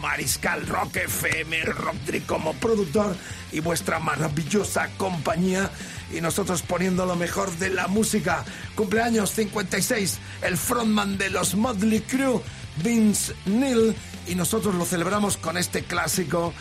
Mariscal 0.02 0.66
Rock 0.68 0.98
FM 0.98 1.64
Rocktree 1.66 2.22
como 2.22 2.54
productor 2.54 3.16
y 3.52 3.60
vuestra 3.60 4.00
maravillosa 4.00 4.90
compañía. 4.98 5.70
Y 6.14 6.22
nosotros 6.22 6.62
poniendo 6.62 7.06
lo 7.06 7.16
mejor 7.16 7.52
de 7.58 7.70
la 7.70 7.88
música. 7.88 8.46
Cumpleaños 8.76 9.32
56 9.32 10.20
el 10.44 10.58
frontman 10.58 11.18
de 11.18 11.30
los 11.30 11.56
Motley 11.56 12.02
Crue 12.02 12.42
Vince 12.84 13.34
Neil 13.46 13.96
y 14.28 14.36
nosotros 14.36 14.76
lo 14.76 14.86
celebramos 14.86 15.38
con 15.38 15.58
este 15.58 15.84
clásico 15.84 16.54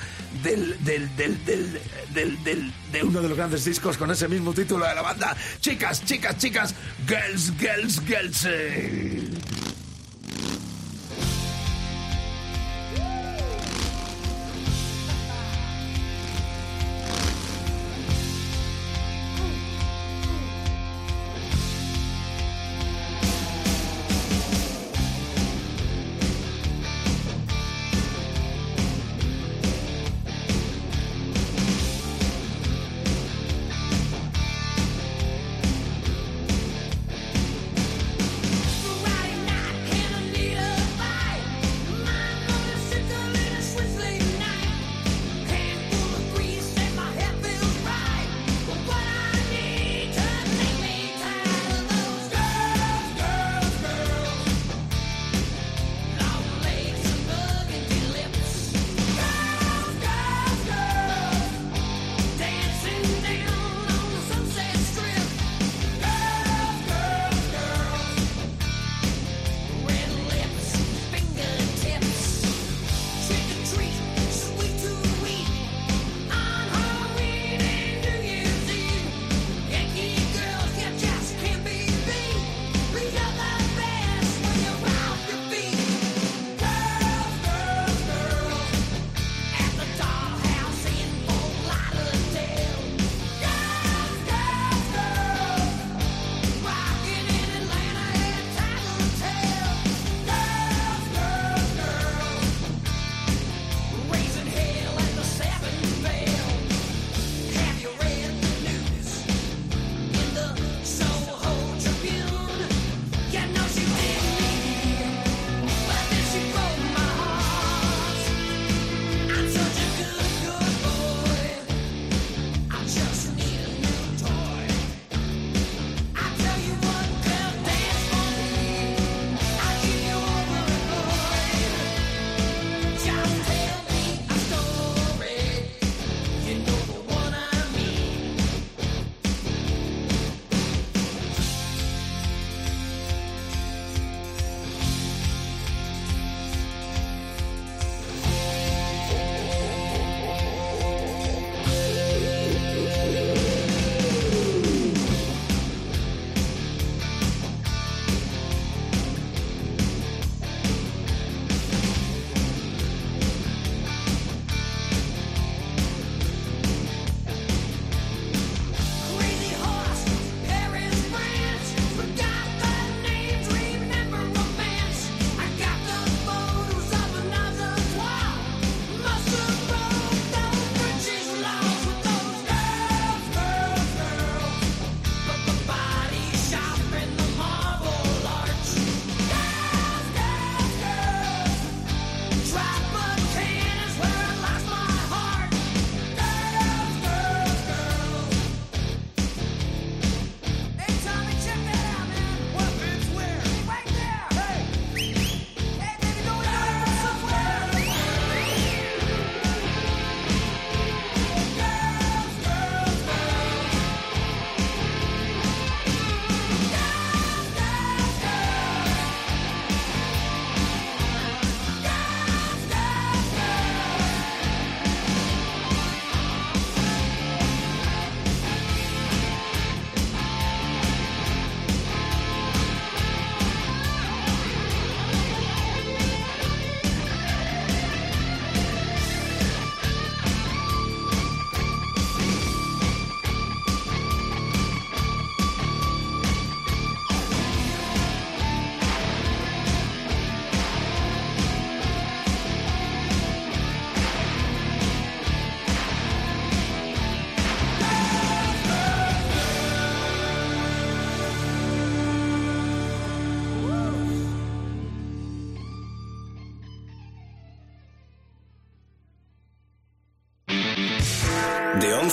del, 0.43 0.83
del, 0.85 1.15
del, 1.17 1.45
del, 1.45 2.73
de 2.93 3.03
uno 3.03 3.21
de 3.21 3.29
los 3.29 3.37
grandes 3.37 3.65
discos 3.65 3.97
con 3.97 4.11
ese 4.11 4.29
mismo 4.29 4.53
título 4.53 4.87
de 4.87 4.95
la 4.95 5.03
banda. 5.03 5.37
Chicas, 5.61 6.05
chicas, 6.05 6.39
chicas, 6.39 6.75
girls, 7.07 7.53
girls, 7.59 8.01
girls. 8.07 9.66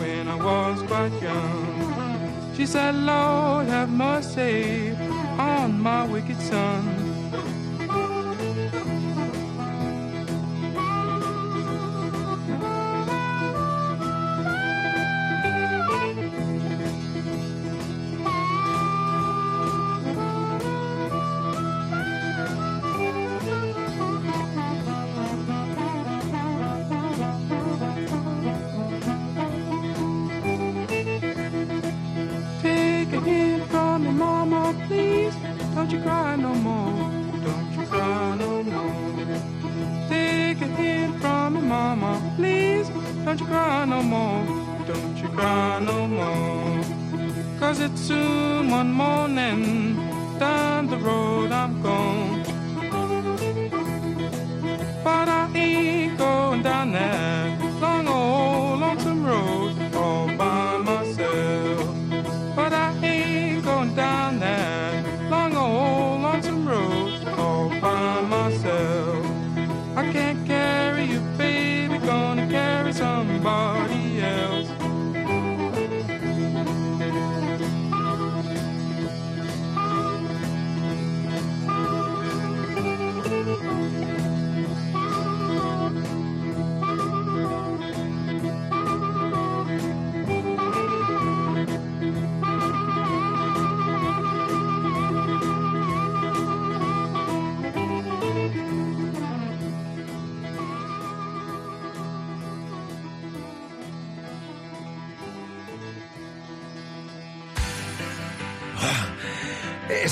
When 0.00 0.28
I 0.28 0.36
was 0.36 0.82
quite 0.82 1.12
young. 1.22 2.54
She 2.56 2.66
said, 2.66 2.94
Lord, 2.94 3.66
have 3.66 3.90
mercy 3.90 4.96
on 5.38 5.80
my 5.80 6.06
wicked 6.06 6.40
son. 6.40 7.05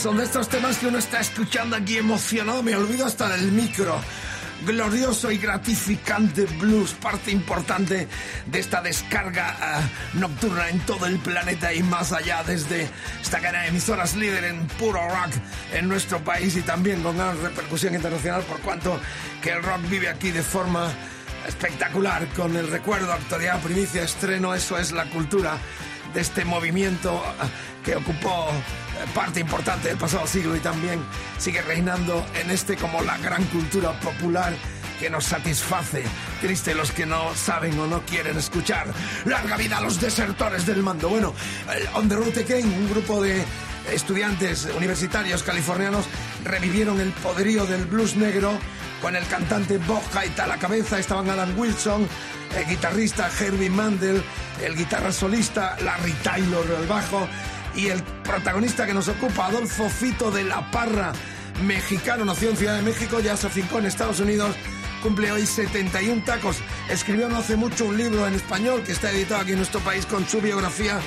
Son 0.04 0.18
de 0.18 0.24
estos 0.24 0.50
temas 0.50 0.76
que 0.76 0.86
uno 0.86 0.98
está 0.98 1.20
escuchando 1.20 1.76
aquí 1.76 1.96
emocionado, 1.96 2.62
me 2.62 2.76
olvido 2.76 3.06
hasta 3.06 3.26
del 3.26 3.50
micro. 3.52 3.98
Glorioso 4.66 5.30
y 5.30 5.38
gratificante 5.38 6.44
blues, 6.44 6.92
parte 6.92 7.30
importante 7.30 8.06
de 8.44 8.58
esta 8.58 8.82
descarga 8.82 9.56
ah, 9.58 9.80
nocturna 10.12 10.68
en 10.68 10.80
todo 10.80 11.06
el 11.06 11.16
planeta 11.20 11.72
y 11.72 11.82
más 11.82 12.12
allá 12.12 12.42
desde 12.44 12.86
esta 13.22 13.40
cadena 13.40 13.62
de 13.62 13.68
emisoras 13.68 14.14
líder 14.14 14.44
en 14.44 14.66
puro 14.66 15.00
rock 15.08 15.32
en 15.72 15.88
nuestro 15.88 16.22
país 16.22 16.54
y 16.54 16.60
también 16.60 17.02
con 17.02 17.16
gran 17.16 17.40
repercusión 17.40 17.94
internacional 17.94 18.42
por 18.42 18.60
cuanto 18.60 19.00
que 19.40 19.52
el 19.52 19.62
rock 19.62 19.88
vive 19.88 20.10
aquí 20.10 20.32
de 20.32 20.42
forma 20.42 20.86
espectacular 21.48 22.26
con 22.36 22.54
el 22.58 22.68
recuerdo, 22.68 23.10
actualidad, 23.10 23.58
primicia, 23.62 24.02
estreno, 24.02 24.54
eso 24.54 24.76
es 24.76 24.92
la 24.92 25.06
cultura 25.06 25.56
de 26.14 26.20
este 26.20 26.44
movimiento 26.44 27.22
ah, 27.26 27.46
que 27.84 27.96
ocupó 27.96 28.48
eh, 28.48 29.06
parte 29.14 29.40
importante 29.40 29.88
del 29.88 29.98
pasado 29.98 30.26
siglo 30.26 30.56
y 30.56 30.60
también 30.60 31.00
sigue 31.38 31.60
reinando 31.62 32.24
en 32.40 32.50
este 32.50 32.76
como 32.76 33.02
la 33.02 33.18
gran 33.18 33.44
cultura 33.44 33.92
popular 34.00 34.54
que 34.98 35.10
nos 35.10 35.24
satisface. 35.24 36.04
Triste 36.40 36.74
los 36.74 36.92
que 36.92 37.04
no 37.04 37.34
saben 37.34 37.78
o 37.78 37.86
no 37.86 38.02
quieren 38.02 38.38
escuchar. 38.38 38.86
Larga 39.24 39.56
vida 39.56 39.78
a 39.78 39.80
los 39.80 40.00
desertores 40.00 40.66
del 40.66 40.82
mando. 40.82 41.08
Bueno, 41.08 41.34
On 41.94 42.08
the 42.08 42.14
Route 42.14 42.40
Again, 42.40 42.66
un 42.66 42.88
grupo 42.90 43.20
de 43.20 43.44
estudiantes 43.92 44.68
universitarios 44.76 45.42
californianos 45.42 46.06
revivieron 46.44 47.00
el 47.00 47.10
poderío 47.12 47.66
del 47.66 47.84
blues 47.86 48.16
negro 48.16 48.58
con 49.00 49.16
el 49.16 49.26
cantante 49.26 49.78
Bob 49.78 50.02
Haidt 50.14 50.40
a 50.40 50.46
la 50.46 50.58
cabeza. 50.58 50.98
Estaban 50.98 51.28
Alan 51.28 51.58
Wilson, 51.58 52.08
el 52.56 52.66
guitarrista 52.66 53.30
Herbie 53.38 53.70
Mandel, 53.70 54.22
el 54.62 54.76
guitarra 54.76 55.12
solista 55.12 55.76
Larry 55.82 56.12
Taylor 56.22 56.66
al 56.78 56.86
bajo 56.86 57.28
y 57.76 57.88
el 57.88 58.02
protagonista 58.22 58.86
que 58.86 58.94
nos 58.94 59.08
ocupa, 59.08 59.46
Adolfo 59.46 59.88
Fito 59.88 60.30
de 60.30 60.44
la 60.44 60.70
Parra, 60.70 61.12
mexicano, 61.62 62.24
nació 62.24 62.50
en 62.50 62.56
Ciudad 62.56 62.76
de 62.76 62.82
México, 62.82 63.20
ya 63.20 63.36
se 63.36 63.48
afincó 63.48 63.78
en 63.78 63.86
Estados 63.86 64.20
Unidos, 64.20 64.54
cumple 65.02 65.30
hoy 65.32 65.44
71 65.44 66.22
tacos. 66.24 66.56
Escribió 66.88 67.28
no 67.28 67.38
hace 67.38 67.56
mucho 67.56 67.86
un 67.86 67.96
libro 67.96 68.26
en 68.26 68.34
español 68.34 68.82
que 68.84 68.92
está 68.92 69.10
editado 69.10 69.42
aquí 69.42 69.52
en 69.52 69.58
nuestro 69.58 69.80
país 69.80 70.06
con 70.06 70.26
su 70.26 70.40
biografía. 70.40 71.00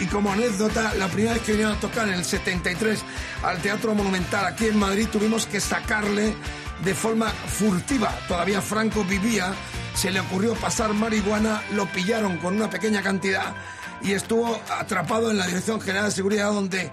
Y 0.00 0.06
como 0.06 0.32
anécdota, 0.32 0.94
la 0.94 1.08
primera 1.08 1.34
vez 1.34 1.42
que 1.42 1.52
vinieron 1.52 1.76
a 1.76 1.80
tocar 1.80 2.08
en 2.08 2.14
el 2.14 2.24
73 2.24 3.00
al 3.42 3.58
Teatro 3.60 3.94
Monumental 3.94 4.46
aquí 4.46 4.66
en 4.66 4.78
Madrid, 4.78 5.06
tuvimos 5.12 5.46
que 5.46 5.60
sacarle 5.60 6.34
de 6.82 6.94
forma 6.94 7.28
furtiva. 7.28 8.08
Todavía 8.26 8.62
Franco 8.62 9.04
vivía, 9.04 9.52
se 9.94 10.10
le 10.10 10.20
ocurrió 10.20 10.54
pasar 10.54 10.94
marihuana, 10.94 11.62
lo 11.72 11.84
pillaron 11.86 12.38
con 12.38 12.56
una 12.56 12.70
pequeña 12.70 13.02
cantidad 13.02 13.54
y 14.02 14.12
estuvo 14.12 14.58
atrapado 14.70 15.30
en 15.30 15.38
la 15.38 15.46
Dirección 15.46 15.80
General 15.80 16.06
de 16.06 16.12
Seguridad 16.12 16.50
donde 16.50 16.90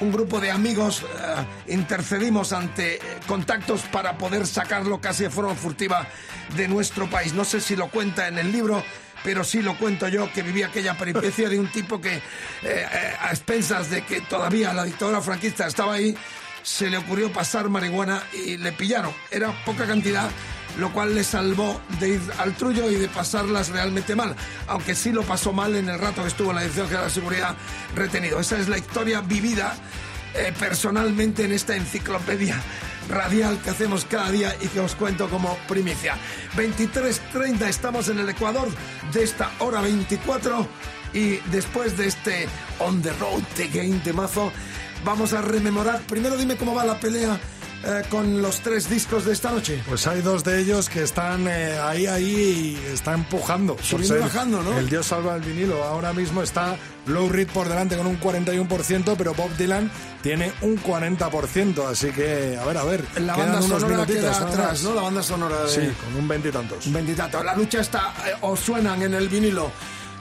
un 0.00 0.12
grupo 0.12 0.40
de 0.40 0.50
amigos 0.50 1.02
eh, 1.02 1.72
intercedimos 1.72 2.52
ante 2.52 2.96
eh, 2.96 3.00
contactos 3.26 3.82
para 3.92 4.16
poder 4.18 4.46
sacarlo 4.46 5.00
casi 5.00 5.24
de 5.24 5.30
forma 5.30 5.54
furtiva 5.54 6.06
de 6.56 6.68
nuestro 6.68 7.08
país. 7.08 7.34
No 7.34 7.44
sé 7.44 7.60
si 7.60 7.76
lo 7.76 7.88
cuenta 7.88 8.28
en 8.28 8.38
el 8.38 8.50
libro, 8.50 8.82
pero 9.22 9.44
sí 9.44 9.62
lo 9.62 9.76
cuento 9.76 10.08
yo, 10.08 10.32
que 10.32 10.42
viví 10.42 10.62
aquella 10.62 10.96
peripecia 10.96 11.48
de 11.48 11.58
un 11.58 11.68
tipo 11.68 12.00
que, 12.00 12.16
eh, 12.16 12.22
eh, 12.62 13.14
a 13.20 13.30
expensas 13.30 13.90
de 13.90 14.02
que 14.02 14.20
todavía 14.22 14.72
la 14.72 14.84
dictadura 14.84 15.20
franquista 15.20 15.66
estaba 15.66 15.94
ahí, 15.94 16.16
se 16.62 16.90
le 16.90 16.98
ocurrió 16.98 17.32
pasar 17.32 17.68
marihuana 17.68 18.22
y 18.32 18.56
le 18.56 18.72
pillaron. 18.72 19.12
Era 19.30 19.52
poca 19.64 19.86
cantidad, 19.86 20.28
lo 20.78 20.92
cual 20.92 21.14
le 21.14 21.24
salvó 21.24 21.80
de 21.98 22.10
ir 22.10 22.20
al 22.38 22.54
trullo 22.54 22.90
y 22.90 22.96
de 22.96 23.08
pasarlas 23.08 23.70
realmente 23.70 24.14
mal, 24.14 24.34
aunque 24.66 24.94
sí 24.94 25.12
lo 25.12 25.22
pasó 25.22 25.52
mal 25.52 25.74
en 25.76 25.88
el 25.88 25.98
rato 25.98 26.22
que 26.22 26.28
estuvo 26.28 26.50
en 26.50 26.56
la 26.56 26.62
Dirección 26.62 26.86
General 26.86 27.06
de 27.06 27.14
Seguridad 27.14 27.56
retenido. 27.94 28.40
Esa 28.40 28.58
es 28.58 28.68
la 28.68 28.78
historia 28.78 29.20
vivida 29.20 29.74
eh, 30.34 30.52
personalmente 30.58 31.44
en 31.44 31.52
esta 31.52 31.76
enciclopedia 31.76 32.60
radial 33.10 33.60
que 33.60 33.70
hacemos 33.70 34.04
cada 34.04 34.30
día 34.30 34.56
y 34.60 34.68
que 34.68 34.80
os 34.80 34.94
cuento 34.94 35.28
como 35.28 35.56
primicia. 35.68 36.16
23.30 36.56 37.68
estamos 37.68 38.08
en 38.08 38.18
el 38.20 38.28
Ecuador 38.28 38.68
de 39.12 39.22
esta 39.22 39.50
hora 39.58 39.80
24 39.80 40.66
y 41.12 41.36
después 41.50 41.96
de 41.96 42.06
este 42.06 42.48
On 42.78 43.02
the 43.02 43.12
Road 43.14 43.42
Again 43.56 44.02
de 44.02 44.12
mazo 44.12 44.52
vamos 45.04 45.32
a 45.32 45.42
rememorar. 45.42 46.00
Primero 46.02 46.36
dime 46.36 46.56
cómo 46.56 46.74
va 46.74 46.84
la 46.84 46.98
pelea 46.98 47.38
eh, 47.84 48.02
con 48.10 48.42
los 48.42 48.60
tres 48.60 48.90
discos 48.90 49.24
de 49.24 49.32
esta 49.32 49.50
noche. 49.50 49.82
Pues 49.88 50.06
hay 50.06 50.20
dos 50.20 50.44
de 50.44 50.60
ellos 50.60 50.88
que 50.88 51.02
están 51.02 51.46
eh, 51.48 51.78
ahí, 51.78 52.06
ahí 52.06 52.78
y 52.84 52.92
están 52.92 53.20
empujando. 53.20 53.76
Subiendo 53.82 54.18
y 54.18 54.20
bajando, 54.20 54.62
¿no? 54.62 54.78
El 54.78 54.88
Dios 54.88 55.06
salva 55.06 55.36
el 55.36 55.42
vinilo. 55.42 55.82
Ahora 55.84 56.12
mismo 56.12 56.42
está 56.42 56.76
Low 57.06 57.28
Reed 57.28 57.48
por 57.48 57.68
delante 57.68 57.96
con 57.96 58.06
un 58.06 58.20
41%, 58.20 59.14
pero 59.16 59.34
Bob 59.34 59.50
Dylan 59.56 59.90
tiene 60.22 60.52
un 60.60 60.76
40%. 60.82 61.86
Así 61.86 62.10
que, 62.10 62.58
a 62.60 62.64
ver, 62.66 62.76
a 62.76 62.84
ver. 62.84 63.04
La 63.20 63.36
banda 63.36 63.60
unos 63.60 63.80
sonora 63.80 64.06
queda 64.06 64.30
atrás. 64.30 64.82
¿no? 64.82 64.94
La 64.94 65.02
banda 65.02 65.22
sonora 65.22 65.62
de... 65.62 65.68
Sí, 65.68 65.92
con 66.04 66.16
un 66.16 66.28
veintitantos. 66.28 66.86
Un 66.86 66.92
veintitanto. 66.92 67.42
La 67.42 67.56
lucha 67.56 67.80
está, 67.80 68.12
eh, 68.26 68.34
o 68.42 68.56
suenan 68.56 69.02
en 69.02 69.14
el 69.14 69.28
vinilo 69.28 69.70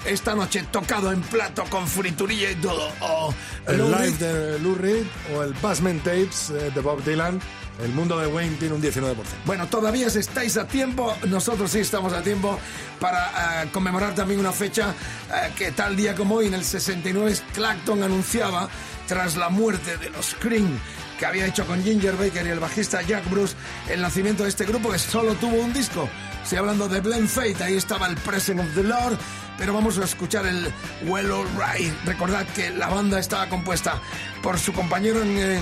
esta 0.05 0.35
noche 0.35 0.65
tocado 0.71 1.12
en 1.12 1.21
plato 1.21 1.63
con 1.69 1.88
friturilla 1.88 2.51
y 2.51 2.55
todo. 2.55 2.91
O 3.01 3.33
El 3.67 3.77
Lou 3.77 3.89
live 3.89 3.99
Reed, 3.99 4.13
de 4.15 4.59
Lou 4.59 4.75
Reed 4.75 5.05
o 5.35 5.43
el 5.43 5.53
Basement 5.53 6.03
Tapes 6.03 6.49
eh, 6.51 6.71
de 6.73 6.81
Bob 6.81 7.03
Dylan. 7.03 7.39
El 7.83 7.93
mundo 7.93 8.17
de 8.17 8.27
Wayne 8.27 8.57
tiene 8.57 8.75
un 8.75 8.81
19%. 8.81 9.15
Bueno, 9.45 9.67
todavía 9.67 10.07
estáis 10.07 10.57
a 10.57 10.67
tiempo, 10.67 11.15
nosotros 11.27 11.71
sí 11.71 11.79
estamos 11.79 12.12
a 12.12 12.21
tiempo 12.21 12.59
para 12.99 13.63
eh, 13.63 13.69
conmemorar 13.71 14.13
también 14.13 14.41
una 14.41 14.51
fecha 14.51 14.93
eh, 15.33 15.51
que 15.57 15.71
tal 15.71 15.95
día 15.95 16.13
como 16.13 16.35
hoy, 16.35 16.47
en 16.47 16.55
el 16.55 16.65
69, 16.65 17.38
Clacton 17.53 18.03
anunciaba, 18.03 18.67
tras 19.07 19.38
la 19.38 19.47
muerte 19.47 19.97
de 19.97 20.09
los 20.09 20.35
Cream, 20.35 20.77
que 21.17 21.25
había 21.25 21.45
hecho 21.45 21.65
con 21.65 21.81
Ginger 21.81 22.15
Baker 22.17 22.45
y 22.45 22.49
el 22.49 22.59
bajista 22.59 23.01
Jack 23.01 23.29
Bruce, 23.29 23.55
el 23.89 24.01
nacimiento 24.01 24.43
de 24.43 24.49
este 24.49 24.65
grupo 24.65 24.91
que 24.91 24.99
solo 24.99 25.35
tuvo 25.35 25.55
un 25.55 25.71
disco. 25.71 26.09
Estoy 26.49 26.62
hablando 26.62 26.88
de 26.88 26.99
Blend 26.99 27.27
Fate, 27.29 27.63
ahí 27.63 27.75
estaba 27.75 28.07
el 28.07 28.15
Present 28.15 28.59
of 28.59 28.73
the 28.73 28.81
Lord, 28.81 29.19
pero 29.55 29.71
vamos 29.71 29.99
a 29.99 30.05
escuchar 30.05 30.47
el 30.47 30.73
Well 31.05 31.31
Alright. 31.31 31.93
Recordad 32.05 32.43
que 32.55 32.71
la 32.71 32.88
banda 32.88 33.19
estaba 33.19 33.47
compuesta 33.47 34.01
por 34.41 34.57
su 34.57 34.73
compañero 34.73 35.21
en... 35.21 35.38
eh, 35.38 35.59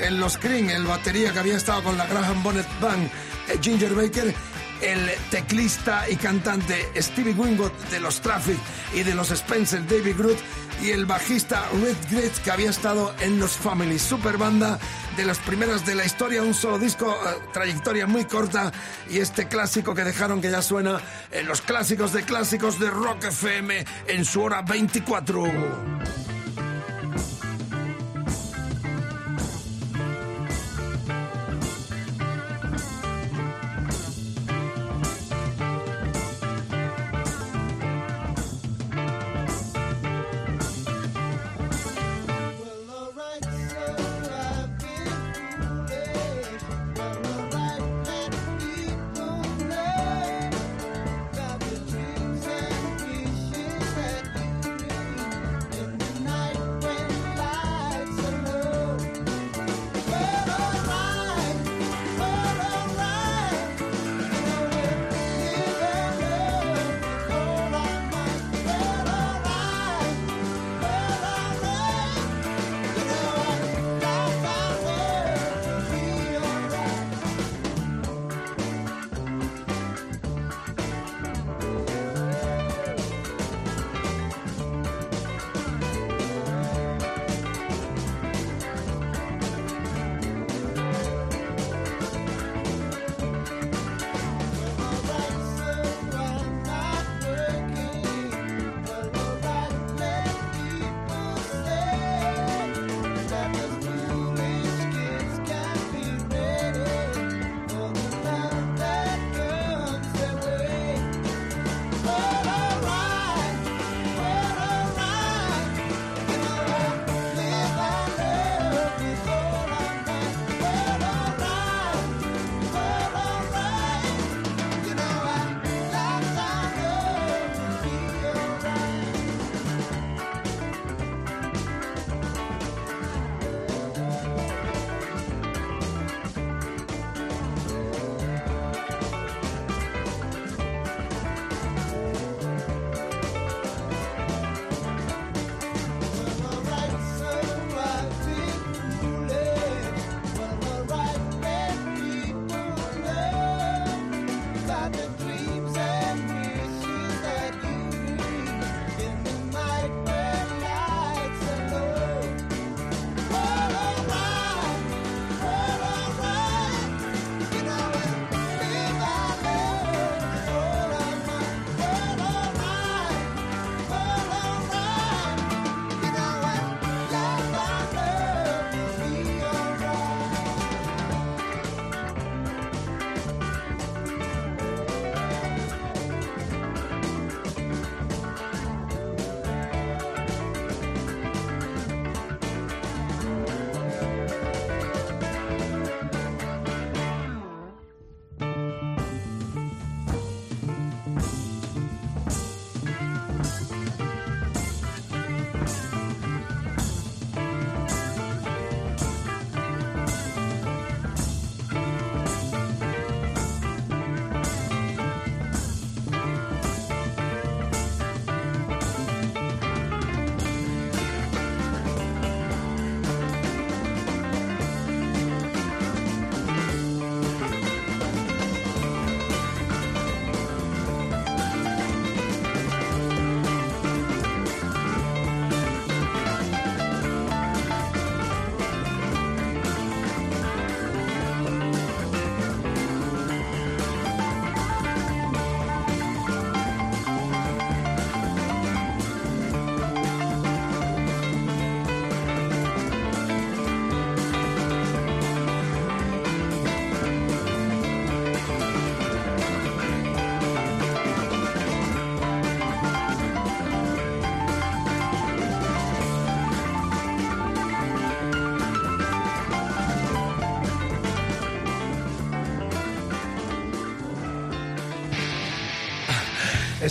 en 0.00 0.18
los 0.18 0.36
Cream, 0.36 0.70
el 0.70 0.86
batería 0.86 1.32
que 1.32 1.38
había 1.38 1.56
estado 1.56 1.84
con 1.84 1.96
la 1.96 2.08
Graham 2.08 2.42
Bonnet 2.42 2.66
Band, 2.80 3.06
eh, 3.48 3.60
Ginger 3.62 3.94
Baker, 3.94 4.34
el 4.82 5.08
teclista 5.30 6.10
y 6.10 6.16
cantante 6.16 6.90
Stevie 6.96 7.34
Winwood 7.34 7.70
de 7.92 8.00
los 8.00 8.20
Traffic 8.20 8.58
y 8.92 9.04
de 9.04 9.14
los 9.14 9.30
Spencer, 9.30 9.86
David 9.86 10.16
Groot, 10.18 10.38
y 10.82 10.90
el 10.90 11.06
bajista 11.06 11.68
Red 11.80 11.96
Grit 12.10 12.32
que 12.38 12.50
había 12.50 12.70
estado 12.70 13.14
en 13.20 13.38
los 13.38 13.52
Family, 13.52 14.00
super 14.00 14.36
banda 14.36 14.80
de 15.16 15.24
las 15.24 15.38
primeras 15.38 15.86
de 15.86 15.94
la 15.94 16.04
historia, 16.04 16.42
un 16.42 16.54
solo 16.54 16.78
disco, 16.78 17.10
eh, 17.12 17.42
trayectoria 17.52 18.06
muy 18.06 18.24
corta, 18.24 18.72
y 19.08 19.18
este 19.18 19.46
clásico 19.46 19.94
que 19.94 20.04
dejaron 20.04 20.40
que 20.40 20.50
ya 20.50 20.62
suena 20.62 21.00
en 21.30 21.46
los 21.46 21.60
clásicos 21.60 22.12
de 22.12 22.22
clásicos 22.22 22.78
de 22.80 22.90
Rock 22.90 23.24
FM 23.24 23.84
en 24.08 24.24
su 24.24 24.42
hora 24.42 24.62
24. 24.62 26.33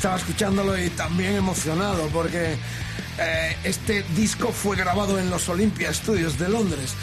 Estaba 0.04 0.18
escuchándolo 0.18 0.78
y 0.78 0.89
también 0.89 1.36
emocionado 1.36 2.08
porque 2.08 2.58
eh, 3.20 3.58
este 3.64 4.04
disco 4.18 4.51
fue 4.51 4.76
grabado 4.76 5.18
en 5.18 5.30
los 5.30 5.47
Olympia 5.47 5.93
Studios 5.93 6.38
de 6.38 6.49
Londres. 6.49 6.93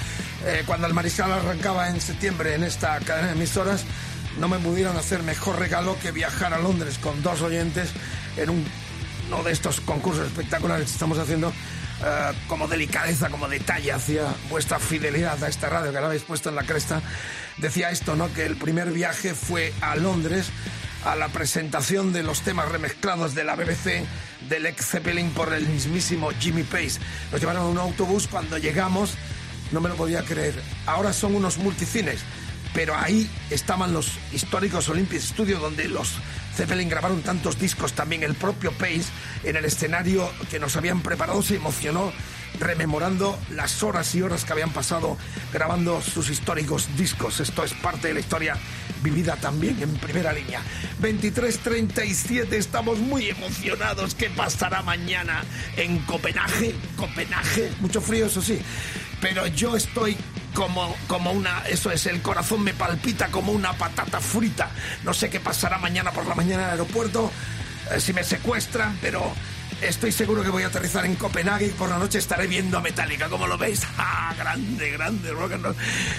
Eh, 0.45 0.65
cuando 0.67 0.87
el 0.87 0.93
Mariscal 0.93 1.33
arrancaba 1.33 1.89
en 1.89 1.99
septiembre 1.99 2.55
en 2.57 2.63
esta 2.63 2.99
cadena 3.01 3.29
de 3.29 3.33
emisoras, 3.37 3.85
no 4.39 4.51
me 4.51 4.59
pudieron 4.59 4.99
hacer 4.99 5.23
mejor 5.23 5.59
regalo 5.59 5.97
que 6.03 6.11
viajar 6.13 6.53
a 6.53 6.59
Londres 6.59 6.99
con 6.99 7.23
dos 7.23 7.41
oyentes 7.41 7.89
en 8.37 8.51
un- 8.51 8.67
uno 9.29 9.43
de 9.45 9.53
estos 9.53 9.81
concursos 9.81 10.27
espectaculares 10.27 10.85
que 10.89 10.93
estamos 10.93 11.17
haciendo 11.17 11.49
eh, 12.05 12.33
como 12.49 12.69
delicadeza, 12.69 13.31
como 13.31 13.49
detalle 13.49 13.93
hacia 13.93 14.25
vuestra 14.51 14.79
fidelidad 14.79 15.43
a 15.43 15.49
esta 15.49 15.71
radio 15.71 15.91
que 15.91 15.97
ahora 15.97 16.09
habéis 16.09 16.25
puesto 16.25 16.51
en 16.51 16.55
la 16.57 16.65
cresta. 16.65 17.01
Decía 17.57 17.91
esto, 17.91 18.15
¿no? 18.15 18.31
Que 18.35 18.45
el 18.45 18.57
primer 18.57 18.91
viaje 18.91 19.33
fue 19.33 19.73
a 19.81 19.97
Londres 19.97 20.51
a 21.05 21.17
la 21.17 21.29
presentación 21.29 22.13
de 22.13 22.23
los 22.23 22.43
temas 22.43 22.69
remezclados 22.71 23.35
de 23.35 23.45
la 23.45 23.57
BBC 23.57 24.05
del 24.49 24.67
ex 24.67 24.87
Zeppelin 24.87 25.31
por 25.31 25.53
el 25.53 25.67
mismísimo 25.67 26.31
Jimmy 26.39 26.63
Page. 26.63 26.99
Nos 27.33 27.41
llevaron 27.41 27.63
a 27.63 27.69
un 27.69 27.79
autobús 27.79 28.27
cuando 28.27 28.59
llegamos, 28.59 29.15
no 29.73 29.81
me 29.81 29.89
lo 29.89 29.97
podía 29.97 30.23
creer. 30.23 30.55
Ahora 30.87 31.13
son 31.13 31.35
unos 31.35 31.59
multicines, 31.59 32.21
pero 32.75 32.97
ahí 32.97 33.31
estaban 33.51 33.93
los 33.93 34.19
históricos 34.33 34.89
Olympic 34.89 35.21
Studios 35.21 35.61
donde 35.61 35.89
los 35.89 36.15
Zeppelin 36.55 36.89
grabaron 36.89 37.23
tantos 37.23 37.59
discos, 37.59 37.93
también 37.93 38.23
el 38.23 38.35
propio 38.35 38.73
Page 38.73 39.05
en 39.45 39.57
el 39.57 39.65
escenario 39.65 40.31
que 40.51 40.59
nos 40.59 40.77
habían 40.77 41.01
preparado 41.01 41.43
se 41.43 41.57
emocionó 41.57 42.13
rememorando 42.61 43.39
las 43.51 43.83
horas 43.83 44.15
y 44.15 44.23
horas 44.23 44.45
que 44.45 44.53
habían 44.53 44.71
pasado 44.71 45.17
grabando 45.53 46.01
sus 46.01 46.31
históricos 46.31 46.87
discos. 46.97 47.41
Esto 47.41 47.65
es 47.65 47.73
parte 47.75 48.09
de 48.09 48.15
la 48.15 48.21
historia 48.21 48.57
vivida 49.03 49.37
también 49.37 49.83
en 49.83 49.97
primera 49.97 50.33
línea. 50.33 50.61
23.37, 51.01 52.53
estamos 52.53 52.99
muy 52.99 53.29
emocionados. 53.31 54.15
¿Qué 54.15 54.31
pasará 54.31 54.83
mañana 54.83 55.43
en 55.77 55.99
Copenhague? 56.01 56.75
Copenhague, 56.97 57.73
mucho 57.81 58.01
frío, 58.01 58.27
eso 58.27 58.43
sí. 58.43 58.61
Pero 59.21 59.47
yo 59.49 59.77
estoy 59.77 60.17
como, 60.55 60.95
como 61.07 61.33
una, 61.33 61.61
eso 61.69 61.91
es, 61.91 62.07
el 62.07 62.23
corazón 62.23 62.63
me 62.63 62.75
palpita 62.75 63.29
como 63.29 63.53
una 63.53 63.73
patata 63.73 64.21
frita. 64.21 64.71
No 65.05 65.15
sé 65.15 65.31
qué 65.31 65.41
pasará 65.41 65.79
mañana 65.79 66.13
por 66.13 66.27
la 66.27 66.35
mañana 66.35 66.63
en 66.63 66.69
el 66.69 66.71
aeropuerto, 66.73 67.31
eh, 67.93 68.01
si 68.01 68.13
me 68.13 68.25
secuestran, 68.25 68.99
pero 69.01 69.33
estoy 69.83 70.13
seguro 70.13 70.43
que 70.43 70.51
voy 70.51 70.63
a 70.63 70.69
aterrizar 70.69 71.05
en 71.05 71.17
Copenhague 71.17 71.67
y 71.67 71.71
por 71.71 71.89
la 71.89 71.99
noche 71.99 72.19
estaré 72.19 72.47
viendo 72.47 72.79
a 72.79 72.81
Metallica, 72.81 73.29
como 73.29 73.47
lo 73.47 73.59
veis. 73.59 73.83
¡Ah, 73.99 74.35
grande, 74.37 74.91
grande! 74.91 75.31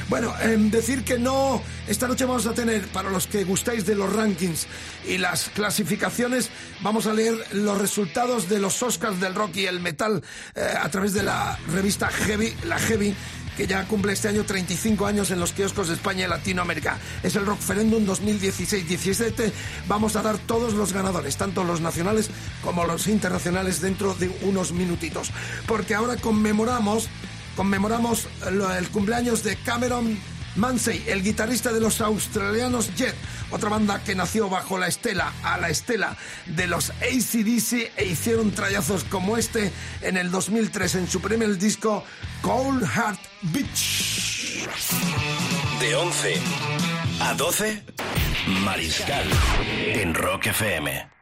Bueno, 0.09 0.33
em, 0.41 0.69
decir 0.69 1.03
que 1.03 1.17
no, 1.17 1.61
esta 1.87 2.07
noche 2.07 2.25
vamos 2.25 2.45
a 2.47 2.53
tener, 2.53 2.87
para 2.87 3.09
los 3.09 3.27
que 3.27 3.43
gustáis 3.43 3.85
de 3.85 3.95
los 3.95 4.13
rankings 4.13 4.67
y 5.07 5.17
las 5.17 5.49
clasificaciones, 5.49 6.49
vamos 6.81 7.05
a 7.05 7.13
leer 7.13 7.35
los 7.53 7.77
resultados 7.77 8.49
de 8.49 8.59
los 8.59 8.81
Oscars 8.81 9.19
del 9.19 9.35
rock 9.35 9.55
y 9.57 9.65
el 9.65 9.79
metal 9.79 10.23
eh, 10.55 10.73
a 10.79 10.89
través 10.89 11.13
de 11.13 11.23
la 11.23 11.57
revista 11.71 12.07
Heavy, 12.07 12.55
la 12.63 12.79
Heavy, 12.79 13.15
que 13.57 13.67
ya 13.67 13.85
cumple 13.85 14.13
este 14.13 14.27
año 14.27 14.43
35 14.43 15.05
años 15.05 15.31
en 15.31 15.39
los 15.39 15.53
kioscos 15.53 15.87
de 15.87 15.95
España 15.95 16.25
y 16.25 16.29
Latinoamérica. 16.29 16.99
Es 17.23 17.35
el 17.35 17.45
Rockferendum 17.45 18.05
2016-17. 18.05 19.51
Vamos 19.87 20.15
a 20.15 20.21
dar 20.21 20.37
todos 20.37 20.73
los 20.73 20.93
ganadores, 20.93 21.37
tanto 21.37 21.63
los 21.63 21.81
nacionales 21.81 22.29
como 22.63 22.85
los 22.85 23.07
internacionales, 23.07 23.81
dentro 23.81 24.13
de 24.13 24.29
unos 24.43 24.71
minutitos. 24.71 25.31
Porque 25.67 25.95
ahora 25.95 26.17
conmemoramos, 26.17 27.09
conmemoramos 27.55 28.27
el 28.45 28.89
cumpleaños 28.89 29.43
de 29.43 29.55
Cameron 29.57 30.17
Mansey, 30.55 31.03
el 31.07 31.23
guitarrista 31.23 31.71
de 31.71 31.79
los 31.79 32.01
australianos 32.01 32.93
Jet, 32.95 33.15
otra 33.51 33.69
banda 33.69 34.03
que 34.03 34.15
nació 34.15 34.49
bajo 34.49 34.77
la 34.77 34.87
estela, 34.87 35.33
a 35.43 35.57
la 35.57 35.69
estela 35.69 36.17
de 36.45 36.67
los 36.67 36.89
ACDC 36.89 37.91
e 37.97 38.05
hicieron 38.05 38.51
trayazos 38.51 39.03
como 39.05 39.37
este 39.37 39.71
en 40.01 40.17
el 40.17 40.31
2003 40.31 40.95
en 40.95 41.07
su 41.07 41.21
primer 41.21 41.57
disco 41.57 42.03
Cold 42.41 42.85
Heart 42.85 43.19
Beach. 43.43 44.67
De 45.79 45.95
11 45.95 46.41
a 47.21 47.33
12, 47.33 47.83
Mariscal 48.63 49.25
en 49.95 50.13
Rock 50.13 50.47
FM. 50.47 51.20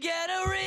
get 0.00 0.30
a 0.30 0.48
ring. 0.50 0.57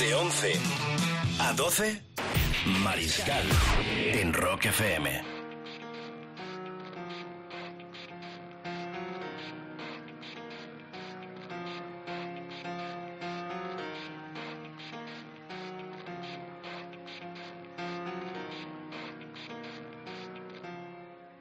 11 0.00 0.60
a 1.40 1.54
12, 1.54 2.00
Mariscal 2.82 3.46
en 4.12 4.32
Rock 4.32 4.64
FM. 4.66 5.22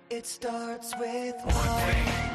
It 0.10 0.26
starts 0.26 0.94
with 0.98 1.36
One 1.44 1.54
thing, 1.54 2.35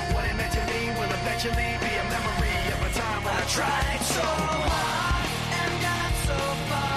Eventually 1.43 1.77
be 1.79 1.95
a 1.95 2.03
memory 2.03 2.53
of 2.71 2.79
a 2.85 2.99
time 2.99 3.23
when 3.23 3.33
I 3.33 3.41
tried 3.49 4.01
so 4.01 4.21
hard 4.21 5.25
and 5.57 5.81
got 5.81 6.13
so 6.27 6.37
far, 6.69 6.90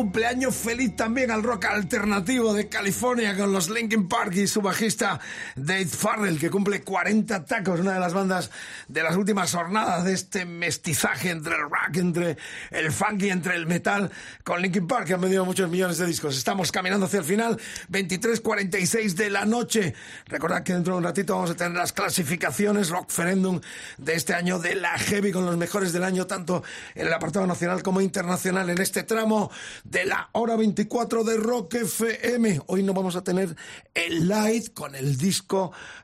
cumpleaños 0.00 0.56
feliz 0.56 0.96
también 0.96 1.30
al 1.30 1.42
rock 1.42 1.66
alternativo 1.66 2.54
de 2.54 2.70
California 2.70 3.36
con 3.36 3.52
los 3.52 3.68
Linkin 3.68 4.08
Park 4.08 4.32
y 4.34 4.46
su 4.46 4.62
bajista 4.62 5.20
Dave 5.64 5.86
Farrell, 5.86 6.38
que 6.38 6.50
cumple 6.50 6.82
40 6.82 7.44
tacos, 7.44 7.80
una 7.80 7.92
de 7.92 8.00
las 8.00 8.14
bandas 8.14 8.50
de 8.88 9.02
las 9.02 9.16
últimas 9.16 9.52
jornadas 9.52 10.04
de 10.04 10.14
este 10.14 10.44
mestizaje 10.46 11.30
entre 11.30 11.54
el 11.54 11.62
rock, 11.62 11.96
entre 11.96 12.36
el 12.70 12.90
funky, 12.90 13.30
entre 13.30 13.56
el 13.56 13.66
metal, 13.66 14.10
con 14.42 14.62
Linkin 14.62 14.86
Park, 14.86 15.06
que 15.06 15.14
han 15.14 15.20
vendido 15.20 15.44
muchos 15.44 15.68
millones 15.68 15.98
de 15.98 16.06
discos. 16.06 16.36
Estamos 16.36 16.72
caminando 16.72 17.06
hacia 17.06 17.18
el 17.18 17.24
final, 17.24 17.58
23.46 17.90 19.14
de 19.14 19.30
la 19.30 19.44
noche. 19.44 19.94
Recordad 20.26 20.62
que 20.62 20.72
dentro 20.72 20.94
de 20.94 20.98
un 20.98 21.04
ratito 21.04 21.34
vamos 21.34 21.50
a 21.50 21.54
tener 21.54 21.76
las 21.76 21.92
clasificaciones 21.92 22.88
Rockferendum 22.88 23.60
de 23.98 24.14
este 24.14 24.34
año 24.34 24.58
de 24.58 24.74
la 24.76 24.98
Heavy 24.98 25.30
con 25.30 25.44
los 25.44 25.56
mejores 25.56 25.92
del 25.92 26.04
año, 26.04 26.26
tanto 26.26 26.62
en 26.94 27.06
el 27.06 27.12
apartado 27.12 27.46
nacional 27.46 27.82
como 27.82 28.00
internacional, 28.00 28.70
en 28.70 28.80
este 28.80 29.02
tramo 29.02 29.50
de 29.84 30.06
la 30.06 30.30
hora 30.32 30.56
24 30.56 31.24
de 31.24 31.36
Rock 31.36 31.74
FM. 31.74 32.60
Hoy 32.66 32.82
no 32.82 32.94
vamos 32.94 33.16
a 33.16 33.22
tener 33.22 33.54
el 33.94 34.26
live 34.26 34.72
con 34.72 34.94
el 34.94 35.16
disco 35.16 35.49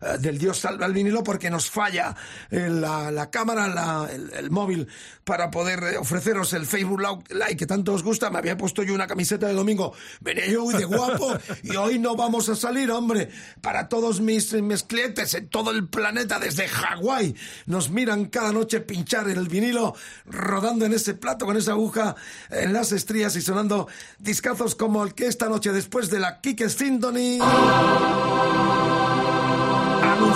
eh, 0.01 0.19
del 0.19 0.39
Dios 0.39 0.59
salva 0.59 0.87
el 0.87 0.93
vinilo 0.93 1.23
porque 1.23 1.51
nos 1.51 1.71
falla 1.71 2.15
eh, 2.51 2.69
la, 2.71 3.11
la 3.11 3.31
cámara, 3.31 3.69
la- 3.69 4.09
el, 4.13 4.33
el 4.33 4.51
móvil 4.51 4.89
para 5.25 5.51
poder 5.51 5.83
eh, 5.85 5.97
ofreceros 5.99 6.53
el 6.53 6.67
Facebook 6.67 7.01
Live 7.31 7.57
que 7.57 7.67
tanto 7.67 7.93
os 7.95 8.03
gusta. 8.03 8.31
Me 8.31 8.39
había 8.39 8.57
puesto 8.57 8.83
yo 8.83 8.95
una 8.95 9.07
camiseta 9.07 9.47
de 9.47 9.55
domingo. 9.55 9.93
Venía 10.21 10.47
yo 10.47 10.67
de 10.71 10.85
guapo 10.85 11.37
y 11.63 11.77
hoy 11.77 11.99
no 11.99 12.17
vamos 12.17 12.49
a 12.49 12.55
salir, 12.57 12.91
hombre. 12.91 13.29
Para 13.61 13.89
todos 13.89 14.21
mis, 14.21 14.53
mis 14.55 14.83
clientes 14.83 15.35
en 15.35 15.49
todo 15.49 15.71
el 15.71 15.89
planeta, 15.89 16.39
desde 16.39 16.69
Hawái, 16.69 17.35
nos 17.67 17.91
miran 17.91 18.27
cada 18.27 18.53
noche 18.53 18.81
pinchar 18.81 19.29
el 19.29 19.49
vinilo 19.49 19.95
rodando 20.27 20.85
en 20.87 20.93
ese 20.93 21.15
plato 21.15 21.47
con 21.47 21.57
esa 21.57 21.73
aguja 21.73 22.17
en 22.51 22.73
las 22.73 22.93
estrías 22.93 23.37
y 23.37 23.43
sonando 23.43 23.89
discazos 24.19 24.75
como 24.75 25.05
el 25.05 25.15
que 25.15 25.27
esta 25.27 25.49
noche 25.49 25.73
después 25.73 26.11
de 26.11 26.21
la 26.21 26.41
Kike 26.41 26.69
Symphony 26.69 27.39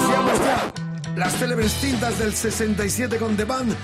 ya 0.09 0.72
las 1.16 1.36
célebres 1.36 1.72
cintas 1.72 2.18
del 2.18 2.34
67 2.34 3.16
con 3.18 3.36
The 3.36 3.44
Band 3.44 3.74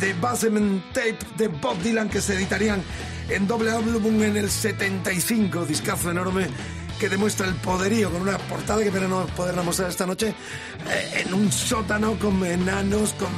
de 0.00 0.12
Basement 0.14 0.84
Tape 0.92 1.18
de 1.36 1.48
Bob 1.48 1.78
Dylan 1.82 2.08
que 2.08 2.20
se 2.20 2.34
editarían 2.34 2.82
en 3.28 3.46
doble 3.46 3.70
álbum 3.70 4.22
en 4.22 4.36
el 4.36 4.50
75, 4.50 5.64
discazo 5.64 6.10
enorme 6.10 6.46
que 6.98 7.08
demuestra 7.08 7.46
el 7.46 7.54
poderío 7.54 8.10
con 8.10 8.22
una 8.22 8.38
portada 8.38 8.80
que 8.80 8.88
espero 8.88 9.08
no 9.08 9.26
poderla 9.26 9.62
mostrar 9.62 9.90
esta 9.90 10.06
noche 10.06 10.28
eh, 10.28 11.24
en 11.24 11.34
un 11.34 11.50
sótano 11.50 12.18
con 12.18 12.44
enanos, 12.44 13.14
con, 13.14 13.30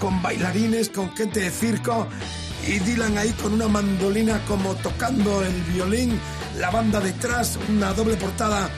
con 0.00 0.22
bailarines, 0.22 0.90
con 0.90 1.14
gente 1.16 1.40
de 1.40 1.50
circo 1.50 2.06
y 2.66 2.78
Dylan 2.78 3.18
ahí 3.18 3.30
con 3.32 3.52
una 3.54 3.68
mandolina 3.68 4.40
como 4.46 4.74
tocando 4.76 5.42
el 5.42 5.62
violín 5.72 6.18
la 6.58 6.70
banda 6.70 7.00
detrás, 7.00 7.58
una 7.68 7.92
doble 7.92 8.16
portada 8.16 8.70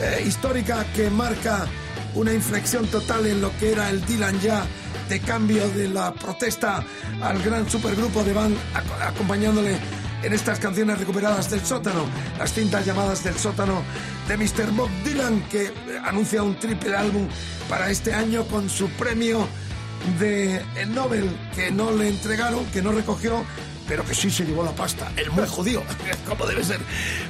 eh, 0.00 0.24
histórica 0.26 0.84
que 0.94 1.10
marca 1.10 1.66
una 2.14 2.32
inflexión 2.32 2.86
total 2.86 3.26
en 3.26 3.40
lo 3.40 3.56
que 3.58 3.72
era 3.72 3.90
el 3.90 4.04
Dylan 4.04 4.40
ya 4.40 4.64
de 5.08 5.20
cambio 5.20 5.68
de 5.70 5.88
la 5.88 6.12
protesta 6.12 6.84
al 7.22 7.42
gran 7.42 7.68
supergrupo 7.68 8.22
de 8.24 8.32
Van 8.32 8.52
ac- 8.74 9.06
acompañándole 9.08 9.76
en 10.22 10.32
estas 10.32 10.58
canciones 10.58 10.98
recuperadas 10.98 11.48
del 11.50 11.64
sótano, 11.64 12.04
las 12.38 12.52
cintas 12.52 12.84
llamadas 12.84 13.22
del 13.22 13.36
sótano 13.36 13.82
de 14.26 14.36
Mr. 14.36 14.70
Bob 14.72 14.90
Dylan 15.04 15.40
que 15.48 15.66
eh, 15.66 15.72
anuncia 16.04 16.42
un 16.42 16.56
triple 16.58 16.96
álbum 16.96 17.28
para 17.68 17.88
este 17.90 18.12
año 18.12 18.44
con 18.44 18.68
su 18.68 18.88
premio 18.90 19.46
de 20.18 20.60
el 20.76 20.94
Nobel 20.94 21.28
que 21.54 21.70
no 21.70 21.92
le 21.92 22.08
entregaron, 22.08 22.64
que 22.66 22.82
no 22.82 22.92
recogió, 22.92 23.44
pero 23.88 24.04
que 24.04 24.14
sí 24.14 24.30
se 24.30 24.44
llevó 24.44 24.62
la 24.62 24.72
pasta. 24.72 25.10
El 25.16 25.30
muy 25.30 25.46
judío, 25.48 25.82
como 26.28 26.46
debe 26.46 26.62
ser. 26.62 26.78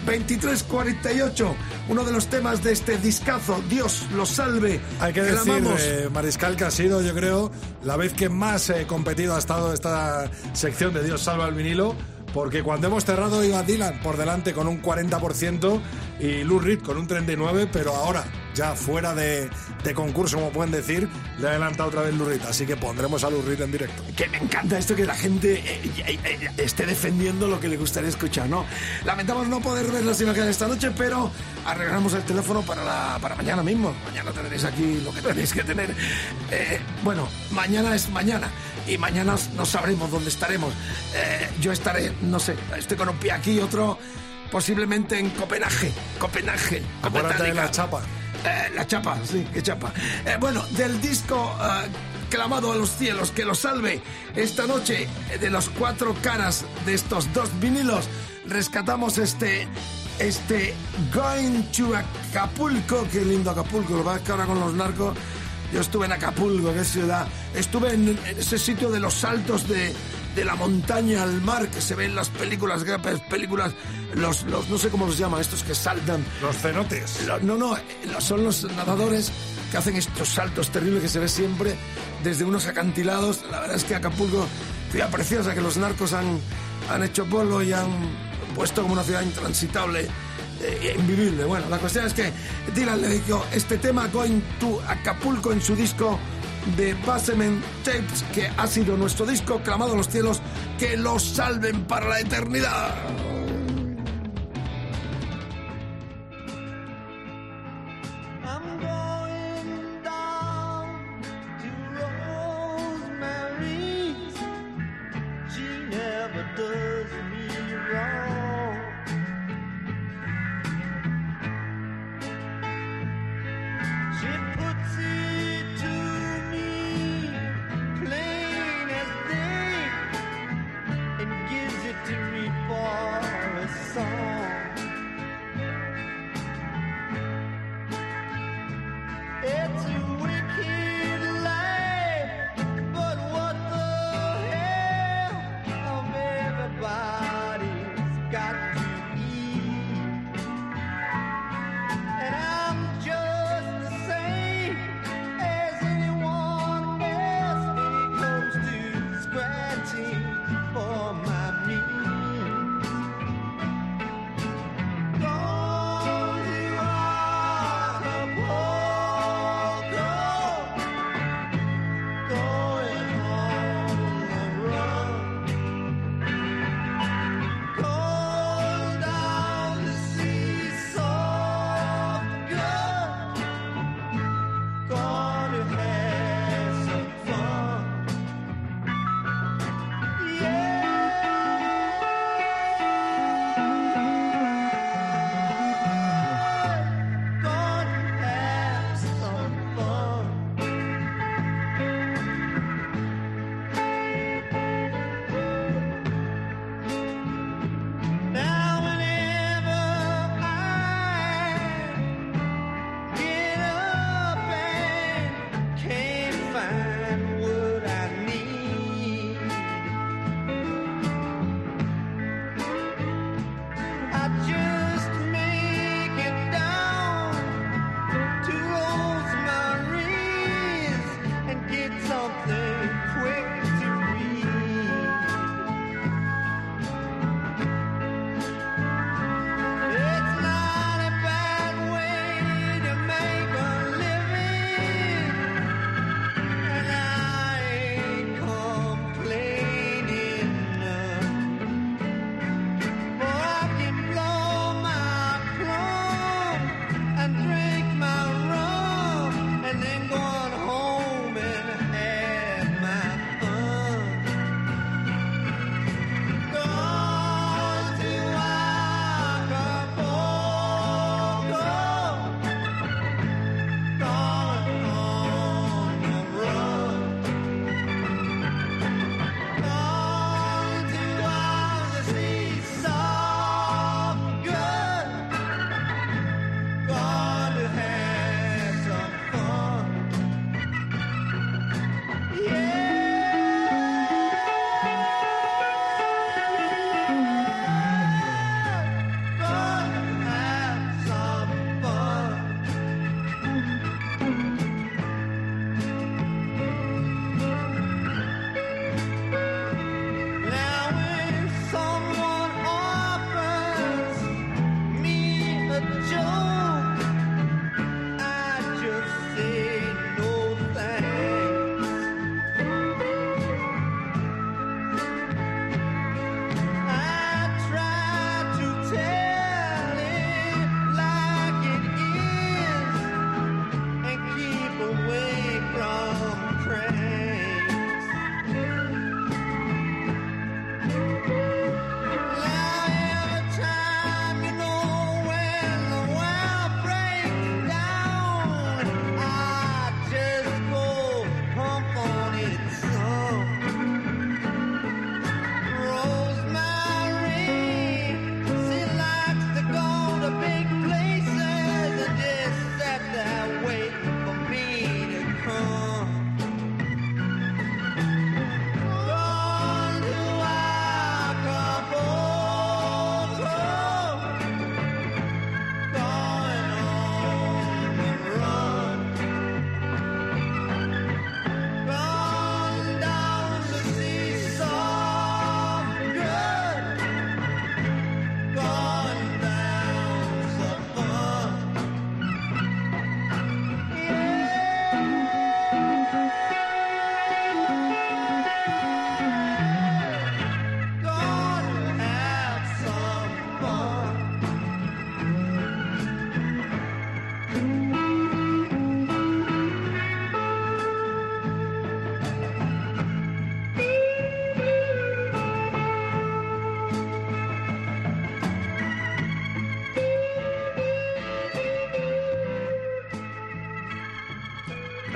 2348, 0.04 1.54
uno 1.88 2.04
de 2.04 2.12
los 2.12 2.26
temas 2.26 2.62
de 2.62 2.72
este 2.72 2.98
discazo, 2.98 3.62
Dios 3.68 4.06
lo 4.14 4.26
salve. 4.26 4.80
Hay 5.00 5.12
que 5.12 5.22
la 5.22 5.44
decir, 5.44 5.64
eh, 5.78 6.09
Mariscal, 6.12 6.56
que 6.56 6.64
ha 6.64 6.70
sido, 6.70 7.00
yo 7.02 7.14
creo, 7.14 7.50
la 7.84 7.96
vez 7.96 8.12
que 8.12 8.28
más 8.28 8.68
eh, 8.70 8.86
competido 8.86 9.36
ha 9.36 9.38
estado 9.38 9.72
esta 9.72 10.30
sección 10.52 10.92
de 10.92 11.04
Dios 11.04 11.22
salva 11.22 11.46
el 11.48 11.54
vinilo, 11.54 11.94
porque 12.34 12.62
cuando 12.62 12.88
hemos 12.88 13.04
cerrado 13.04 13.42
iba 13.44 13.62
Dylan 13.62 14.00
por 14.02 14.16
delante 14.16 14.52
con 14.52 14.68
un 14.68 14.82
40% 14.82 15.80
y 16.20 16.44
Lou 16.44 16.59
Reed 16.59 16.80
con 16.80 16.98
un 16.98 17.09
39%, 17.09 17.68
pero 17.72 17.94
ahora, 17.94 18.24
ya 18.59 18.74
fuera 18.74 19.14
de, 19.14 19.48
de 19.84 19.94
concurso, 19.94 20.36
como 20.36 20.50
pueden 20.50 20.72
decir, 20.72 21.09
le 21.38 21.46
ha 21.46 21.50
adelantado 21.50 21.90
otra 21.90 22.02
vez 22.02 22.18
Reed, 22.18 22.42
así 22.42 22.66
que 22.66 22.76
pondremos 22.76 23.22
a 23.22 23.30
Reed 23.30 23.61
en 23.61 23.70
directo. 23.70 24.02
Que 24.16 24.26
me 24.28 24.38
encanta 24.38 24.76
esto 24.76 24.96
que 24.96 25.06
la 25.06 25.14
gente 25.14 25.54
eh, 25.54 25.90
eh, 26.06 26.18
eh, 26.24 26.50
esté 26.56 26.84
defendiendo 26.84 27.46
lo 27.46 27.61
que 27.61 27.68
le 27.68 27.76
gustaría 27.76 28.09
escuchar, 28.09 28.48
¿no? 28.48 28.64
Lamentamos 29.04 29.46
no 29.46 29.61
poder 29.61 29.86
ver 29.86 30.04
las 30.04 30.20
imágenes 30.20 30.50
esta 30.50 30.66
noche, 30.66 30.90
pero 30.90 31.30
arreglamos 31.64 32.12
el 32.14 32.24
teléfono 32.24 32.62
para, 32.62 32.82
la, 32.82 33.18
para 33.22 33.36
mañana 33.36 33.62
mismo. 33.62 33.94
Mañana 34.04 34.32
tendréis 34.32 34.64
aquí 34.64 35.00
lo 35.04 35.12
que 35.12 35.22
tenéis 35.22 35.52
que 35.52 35.62
tener. 35.62 35.94
Eh, 36.50 36.80
bueno, 37.04 37.28
mañana 37.52 37.94
es 37.94 38.11
mañana 38.11 38.50
y 38.88 38.98
mañana 38.98 39.36
no 39.54 39.66
sabremos 39.66 40.11
dónde 40.11 40.30
estaremos. 40.30 40.74
Eh, 41.14 41.48
yo 41.61 41.70
estaré, 41.70 42.12
no 42.22 42.40
sé, 42.40 42.56
estoy 42.76 42.96
con 42.96 43.09
un 43.09 43.16
pie 43.18 43.30
aquí 43.30 43.52
y 43.52 43.61
otro 43.61 43.98
posiblemente 44.50 45.16
en 45.16 45.30
Copenhague. 45.30 45.92
Copenhague. 46.18 46.82
de 47.38 47.54
la 47.54 47.70
chapa. 47.70 48.02
Eh, 48.45 48.70
la 48.74 48.86
chapa, 48.86 49.18
sí, 49.24 49.47
qué 49.53 49.62
chapa. 49.62 49.93
Eh, 50.24 50.36
bueno, 50.41 50.62
del 50.76 51.01
disco 51.01 51.57
eh, 51.61 51.89
clamado 52.30 52.72
a 52.72 52.76
los 52.76 52.91
cielos, 52.91 53.30
que 53.30 53.45
lo 53.45 53.55
salve 53.55 54.01
esta 54.36 54.66
noche, 54.66 55.09
eh, 55.30 55.39
de 55.39 55.51
los 55.51 55.68
cuatro 55.70 56.14
caras 56.22 56.64
de 56.86 56.95
estos 56.95 57.32
dos 57.32 57.51
vinilos, 57.61 58.07
rescatamos 58.47 59.18
este, 59.18 59.66
este 60.18 60.74
Going 61.12 61.62
to 61.76 61.95
Acapulco, 61.97 63.07
qué 63.11 63.24
lindo 63.24 63.51
Acapulco, 63.51 63.95
lo 63.95 64.05
vas 64.05 64.20
que 64.20 64.32
ahora 64.32 64.47
con 64.47 64.61
los 64.61 64.74
narcos. 64.74 65.16
Yo 65.72 65.80
estuve 65.80 66.07
en 66.07 66.12
Acapulco, 66.12 66.72
qué 66.72 66.82
ciudad. 66.82 67.26
Estuve 67.55 67.93
en 67.93 68.18
ese 68.39 68.59
sitio 68.59 68.91
de 68.91 69.01
los 69.01 69.12
saltos 69.12 69.68
de, 69.68 69.93
de 70.39 70.45
la 70.45 70.55
montaña 70.55 71.24
al 71.24 71.43
mar 71.43 71.66
que 71.68 71.80
se 71.80 71.97
ven 71.97 72.11
en 72.11 72.14
las 72.14 72.28
películas, 72.28 72.84
películas, 73.28 73.72
los, 74.14 74.45
los, 74.45 74.68
no 74.68 74.78
sé 74.78 74.89
cómo 74.89 75.05
los 75.05 75.18
llaman, 75.18 75.41
estos 75.41 75.64
que 75.64 75.74
saltan. 75.74 76.24
Los 76.41 76.57
cenotes. 76.57 77.26
No, 77.43 77.57
no, 77.57 77.76
son 78.20 78.45
los 78.45 78.62
nadadores 78.76 79.32
que 79.72 79.78
hacen 79.78 79.97
estos 79.97 80.28
saltos 80.28 80.70
terribles 80.70 81.03
que 81.03 81.09
se 81.09 81.18
ve 81.18 81.28
siempre 81.28 81.74
desde 82.22 82.45
unos 82.45 82.66
acantilados. 82.66 83.43
La 83.51 83.59
verdad 83.59 83.76
es 83.76 83.82
que 83.82 83.97
Acapulco, 83.97 84.47
ciudad 84.93 85.11
preciosa, 85.11 85.55
que 85.55 85.61
los 85.61 85.76
narcos 85.76 86.12
han, 86.12 86.39
han 86.89 87.03
hecho 87.03 87.24
polo 87.24 87.61
y 87.61 87.72
han 87.72 87.89
puesto 88.55 88.82
como 88.82 88.95
una 88.95 89.03
ciudad 89.03 89.22
intransitable 89.22 90.03
eh, 90.62 90.95
e 90.95 91.01
invivible. 91.01 91.47
Bueno, 91.47 91.68
la 91.68 91.78
cuestión 91.78 92.07
es 92.07 92.14
que 92.14 92.32
Dylan 92.76 93.01
le 93.01 93.09
dedicó 93.09 93.45
este 93.53 93.78
tema 93.78 94.07
Going 94.07 94.41
to 94.61 94.80
Acapulco 94.86 95.51
en 95.51 95.61
su 95.61 95.74
disco 95.74 96.16
de 96.76 96.94
Basement 97.06 97.62
Tapes, 97.84 98.24
que 98.34 98.48
ha 98.56 98.66
sido 98.66 98.96
nuestro 98.96 99.26
disco 99.26 99.61
clamado 99.62 99.92
a 99.92 99.96
los 99.96 100.09
cielos, 100.09 100.40
que 100.78 100.96
los 100.96 101.22
salven 101.22 101.84
para 101.84 102.09
la 102.09 102.20
eternidad. 102.20 103.38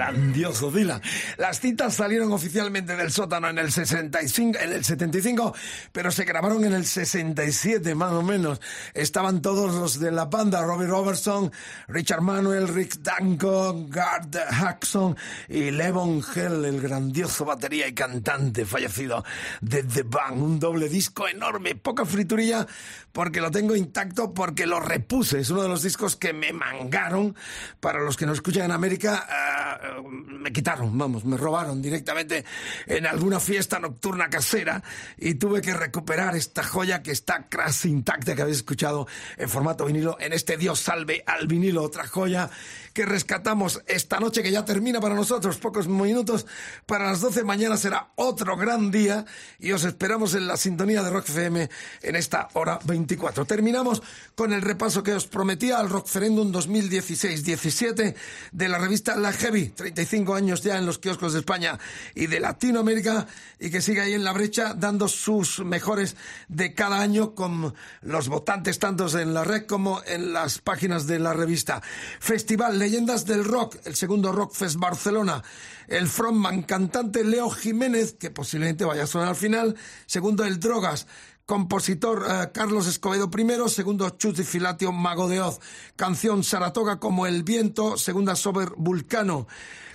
Grandioso 0.02 0.70
Dylan. 0.70 1.00
Las 1.36 1.60
cintas 1.60 1.94
salieron 1.94 2.32
oficialmente 2.32 2.96
del 2.96 3.12
sótano 3.12 3.48
en 3.48 3.58
el 3.58 3.70
65, 3.70 4.58
en 4.58 4.72
el 4.72 4.84
75, 4.84 5.54
pero 5.92 6.10
se 6.10 6.24
grabaron 6.24 6.64
en 6.64 6.72
el 6.72 6.84
67 6.84 7.94
más 7.94 8.12
o 8.12 8.22
menos. 8.22 8.60
Estaban 8.94 9.42
todos 9.42 9.74
los 9.74 10.00
de 10.00 10.10
la 10.10 10.24
banda, 10.24 10.62
Robbie 10.62 10.86
Robertson, 10.86 11.52
Richard 11.88 12.22
Manuel, 12.22 12.68
Rick 12.68 12.98
Danko, 12.98 13.86
Gard 13.88 14.32
Jackson 14.32 15.16
y 15.48 15.70
Levon 15.70 16.22
Hell, 16.34 16.64
el 16.64 16.80
grandioso 16.80 17.44
batería 17.44 17.86
y 17.86 17.94
cantante 17.94 18.66
fallecido 18.66 19.24
de 19.60 19.84
The 19.84 20.02
Band. 20.02 20.42
Un 20.42 20.58
doble 20.58 20.88
disco 20.88 21.28
enorme, 21.28 21.76
poca 21.76 22.04
friturilla 22.04 22.66
porque 23.12 23.40
lo 23.40 23.50
tengo 23.50 23.76
intacto, 23.76 24.32
porque 24.34 24.66
lo 24.66 24.80
repuse. 24.80 25.40
Es 25.40 25.50
uno 25.50 25.62
de 25.62 25.68
los 25.68 25.82
discos 25.82 26.16
que 26.16 26.32
me 26.32 26.52
mangaron. 26.52 27.36
Para 27.80 28.00
los 28.00 28.16
que 28.16 28.26
no 28.26 28.32
escuchan 28.32 28.64
en 28.64 28.72
América, 28.72 29.26
ah, 29.28 30.00
me 30.04 30.52
quitaron, 30.52 30.96
vamos, 30.96 31.24
me 31.24 31.36
robaron 31.36 31.80
directamente 31.82 32.44
en 32.86 33.06
alguna 33.06 33.40
fiesta 33.40 33.78
nocturna 33.78 34.28
casera 34.30 34.82
y 35.18 35.34
tuve 35.34 35.60
que 35.60 35.74
recuperar 35.74 36.34
esta 36.36 36.62
joya 36.62 37.02
que 37.02 37.12
está 37.12 37.48
casi 37.48 37.90
intacta, 37.90 38.34
que 38.34 38.42
habéis 38.42 38.58
escuchado 38.58 39.06
en 39.36 39.48
formato 39.48 39.84
vinilo, 39.84 40.16
en 40.20 40.32
este 40.32 40.56
Dios 40.56 40.80
salve 40.80 41.22
al 41.26 41.46
vinilo, 41.46 41.82
otra 41.82 42.06
joya 42.06 42.50
que 42.92 43.06
rescatamos 43.06 43.82
esta 43.86 44.20
noche 44.20 44.42
que 44.42 44.50
ya 44.50 44.64
termina 44.64 45.00
para 45.00 45.14
nosotros, 45.14 45.58
pocos 45.58 45.88
minutos 45.88 46.46
para 46.86 47.06
las 47.06 47.20
12 47.20 47.44
mañana 47.44 47.76
será 47.76 48.12
otro 48.16 48.56
gran 48.56 48.90
día 48.90 49.24
y 49.58 49.72
os 49.72 49.84
esperamos 49.84 50.34
en 50.34 50.46
la 50.46 50.56
sintonía 50.56 51.02
de 51.02 51.10
Rock 51.10 51.28
FM 51.28 51.70
en 52.02 52.16
esta 52.16 52.48
hora 52.54 52.78
24. 52.84 53.44
Terminamos 53.44 54.02
con 54.34 54.52
el 54.52 54.62
repaso 54.62 55.02
que 55.02 55.14
os 55.14 55.26
prometía 55.26 55.78
al 55.78 55.88
Rockferendum 55.88 56.52
2016-17 56.52 58.14
de 58.52 58.68
la 58.68 58.78
revista 58.78 59.16
La 59.16 59.32
Heavy, 59.32 59.70
35 59.70 60.34
años 60.34 60.62
ya 60.62 60.78
en 60.78 60.86
los 60.86 60.98
kioscos 60.98 61.32
de 61.32 61.40
España 61.40 61.78
y 62.14 62.26
de 62.26 62.40
Latinoamérica 62.40 63.26
y 63.58 63.70
que 63.70 63.80
sigue 63.80 64.00
ahí 64.00 64.14
en 64.14 64.24
la 64.24 64.32
brecha 64.32 64.74
dando 64.74 65.08
sus 65.08 65.60
mejores 65.60 66.16
de 66.48 66.74
cada 66.74 67.00
año 67.00 67.34
con 67.34 67.74
los 68.02 68.28
votantes 68.28 68.78
tantos 68.78 69.14
en 69.14 69.34
la 69.34 69.44
red 69.44 69.66
como 69.66 70.02
en 70.06 70.32
las 70.32 70.58
páginas 70.58 71.06
de 71.06 71.18
la 71.18 71.32
revista. 71.32 71.82
Festival 72.20 72.81
Leyendas 72.82 73.26
del 73.26 73.44
Rock, 73.44 73.76
el 73.84 73.94
segundo 73.94 74.32
Rock 74.32 74.54
Fest 74.54 74.74
Barcelona. 74.74 75.40
El 75.86 76.08
frontman 76.08 76.62
cantante 76.62 77.22
Leo 77.22 77.48
Jiménez, 77.48 78.14
que 78.14 78.32
posiblemente 78.32 78.84
vaya 78.84 79.04
a 79.04 79.06
sonar 79.06 79.28
al 79.28 79.36
final. 79.36 79.76
Segundo, 80.06 80.44
el 80.44 80.58
Drogas. 80.58 81.06
Compositor 81.46 82.26
eh, 82.28 82.50
Carlos 82.52 82.88
Escobedo 82.88 83.30
primero, 83.30 83.68
segundo 83.68 84.10
Chuti 84.10 84.42
Filatio 84.42 84.90
Mago 84.90 85.28
de 85.28 85.40
Oz. 85.40 85.60
Canción 85.94 86.42
Saratoga 86.42 86.98
como 86.98 87.28
El 87.28 87.44
Viento, 87.44 87.96
segunda 87.96 88.34
Sober 88.34 88.72
Vulcano. 88.76 89.46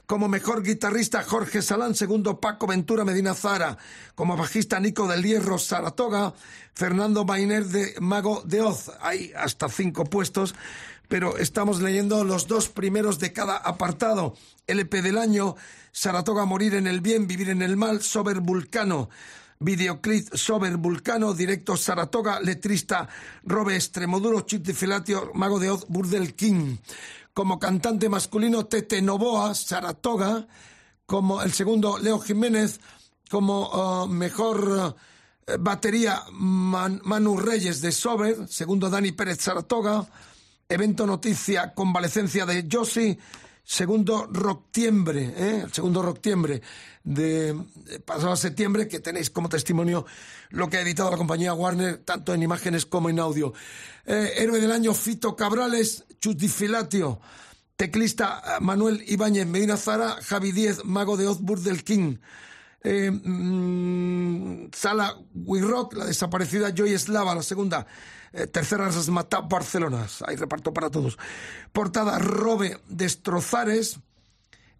Como 0.06 0.30
mejor 0.30 0.64
guitarrista 0.64 1.22
Jorge 1.24 1.62
Salán, 1.62 1.94
segundo 1.94 2.40
Paco 2.40 2.68
Ventura 2.68 3.04
Medina 3.04 3.34
Zara. 3.34 3.78
Como 4.16 4.38
bajista 4.38 4.80
Nico 4.80 5.10
del 5.10 5.24
Hierro 5.24 5.58
Saratoga. 5.58 6.34
Fernando 6.74 7.26
Bainer 7.26 7.66
de 7.66 7.96
Mago 8.00 8.44
de 8.46 8.62
Oz. 8.62 8.92
Hay 9.02 9.34
hasta 9.36 9.68
cinco 9.68 10.06
puestos 10.06 10.56
pero 11.08 11.38
estamos 11.38 11.82
leyendo 11.82 12.24
los 12.24 12.48
dos 12.48 12.70
primeros 12.70 13.20
de 13.20 13.34
cada 13.34 13.58
apartado. 13.58 14.36
LP 14.68 15.02
del 15.02 15.18
año, 15.18 15.56
Saratoga 15.92 16.46
Morir 16.46 16.76
en 16.76 16.88
el 16.88 17.02
Bien, 17.02 17.28
Vivir 17.28 17.50
en 17.50 17.62
el 17.62 17.78
Mal, 17.78 18.02
Sober 18.02 18.42
Vulcano. 18.42 19.10
Videoclip 19.60 20.36
Sober 20.36 20.78
Vulcano, 20.78 21.34
directo 21.34 21.76
Saratoga, 21.78 22.40
letrista 22.40 23.08
Robe 23.44 23.76
Extremoduro, 23.76 24.42
Chip 24.42 24.68
Filatio, 24.68 25.32
Mago 25.34 25.60
de 25.60 25.72
Oz, 25.72 25.86
Burdel 25.88 26.36
King. 26.36 26.78
Como 27.34 27.60
cantante 27.60 28.10
masculino, 28.10 28.66
Tete 28.66 29.02
Novoa, 29.02 29.56
Saratoga. 29.56 30.48
Como 31.06 31.42
el 31.42 31.54
segundo, 31.54 31.98
Leo 31.98 32.20
Jiménez. 32.20 32.80
Como 33.30 34.04
uh, 34.04 34.08
mejor 34.08 34.96
uh, 35.48 35.58
batería, 35.60 36.22
Man 36.32 37.02
Manu 37.04 37.38
Reyes 37.38 37.82
de 37.82 37.92
Sober. 37.92 38.48
Segundo, 38.48 38.90
Dani 38.90 39.12
Pérez 39.12 39.40
Saratoga. 39.42 40.08
Evento 40.70 41.08
noticia, 41.08 41.74
convalecencia 41.74 42.46
de 42.46 42.68
Josie. 42.70 43.18
Segundo 43.64 44.28
Rocktiembre, 44.30 45.34
¿eh? 45.38 45.62
el 45.64 45.72
segundo 45.72 46.02
Rocktiembre 46.02 46.62
de 47.06 47.56
pasado 48.04 48.36
septiembre, 48.36 48.90
que 48.90 49.00
tenéis 49.00 49.30
como 49.30 49.48
testimonio 49.48 50.06
lo 50.50 50.70
que 50.70 50.76
ha 50.76 50.82
editado 50.82 51.10
la 51.10 51.16
compañía 51.16 51.54
Warner, 51.54 52.00
tanto 52.00 52.34
en 52.34 52.44
imágenes 52.44 52.86
como 52.86 53.10
en 53.10 53.20
audio. 53.20 53.54
Eh, 54.06 54.34
héroe 54.40 54.60
del 54.60 54.74
año 54.74 54.94
Fito 54.94 55.38
Cabrales, 55.38 56.04
Chutifilatio, 56.20 57.22
teclista 57.78 58.58
Manuel 58.60 59.06
Ibáñez 59.08 59.48
Medina 59.48 59.78
Zara, 59.78 60.18
Javi 60.22 60.52
Díez, 60.52 60.84
Mago 60.84 61.16
de 61.16 61.28
Ozburg 61.28 61.62
del 61.62 61.86
King. 61.86 62.18
Eh, 62.84 63.12
mmm, 63.12 64.70
Sala 64.74 65.18
Wirrock, 65.34 65.94
la 65.94 66.06
desaparecida 66.06 66.74
Joy 66.74 66.94
Eslava, 66.94 67.36
la 67.36 67.44
segunda. 67.44 67.86
Eh, 68.34 68.48
tercera 68.48 68.86
Rasmata 68.86 69.42
Barcelona. 69.42 70.06
Hay 70.26 70.36
reparto 70.36 70.74
para 70.74 70.90
todos. 70.90 71.18
Portada 71.72 72.20
Robe 72.20 72.80
Destrozares. 72.88 74.00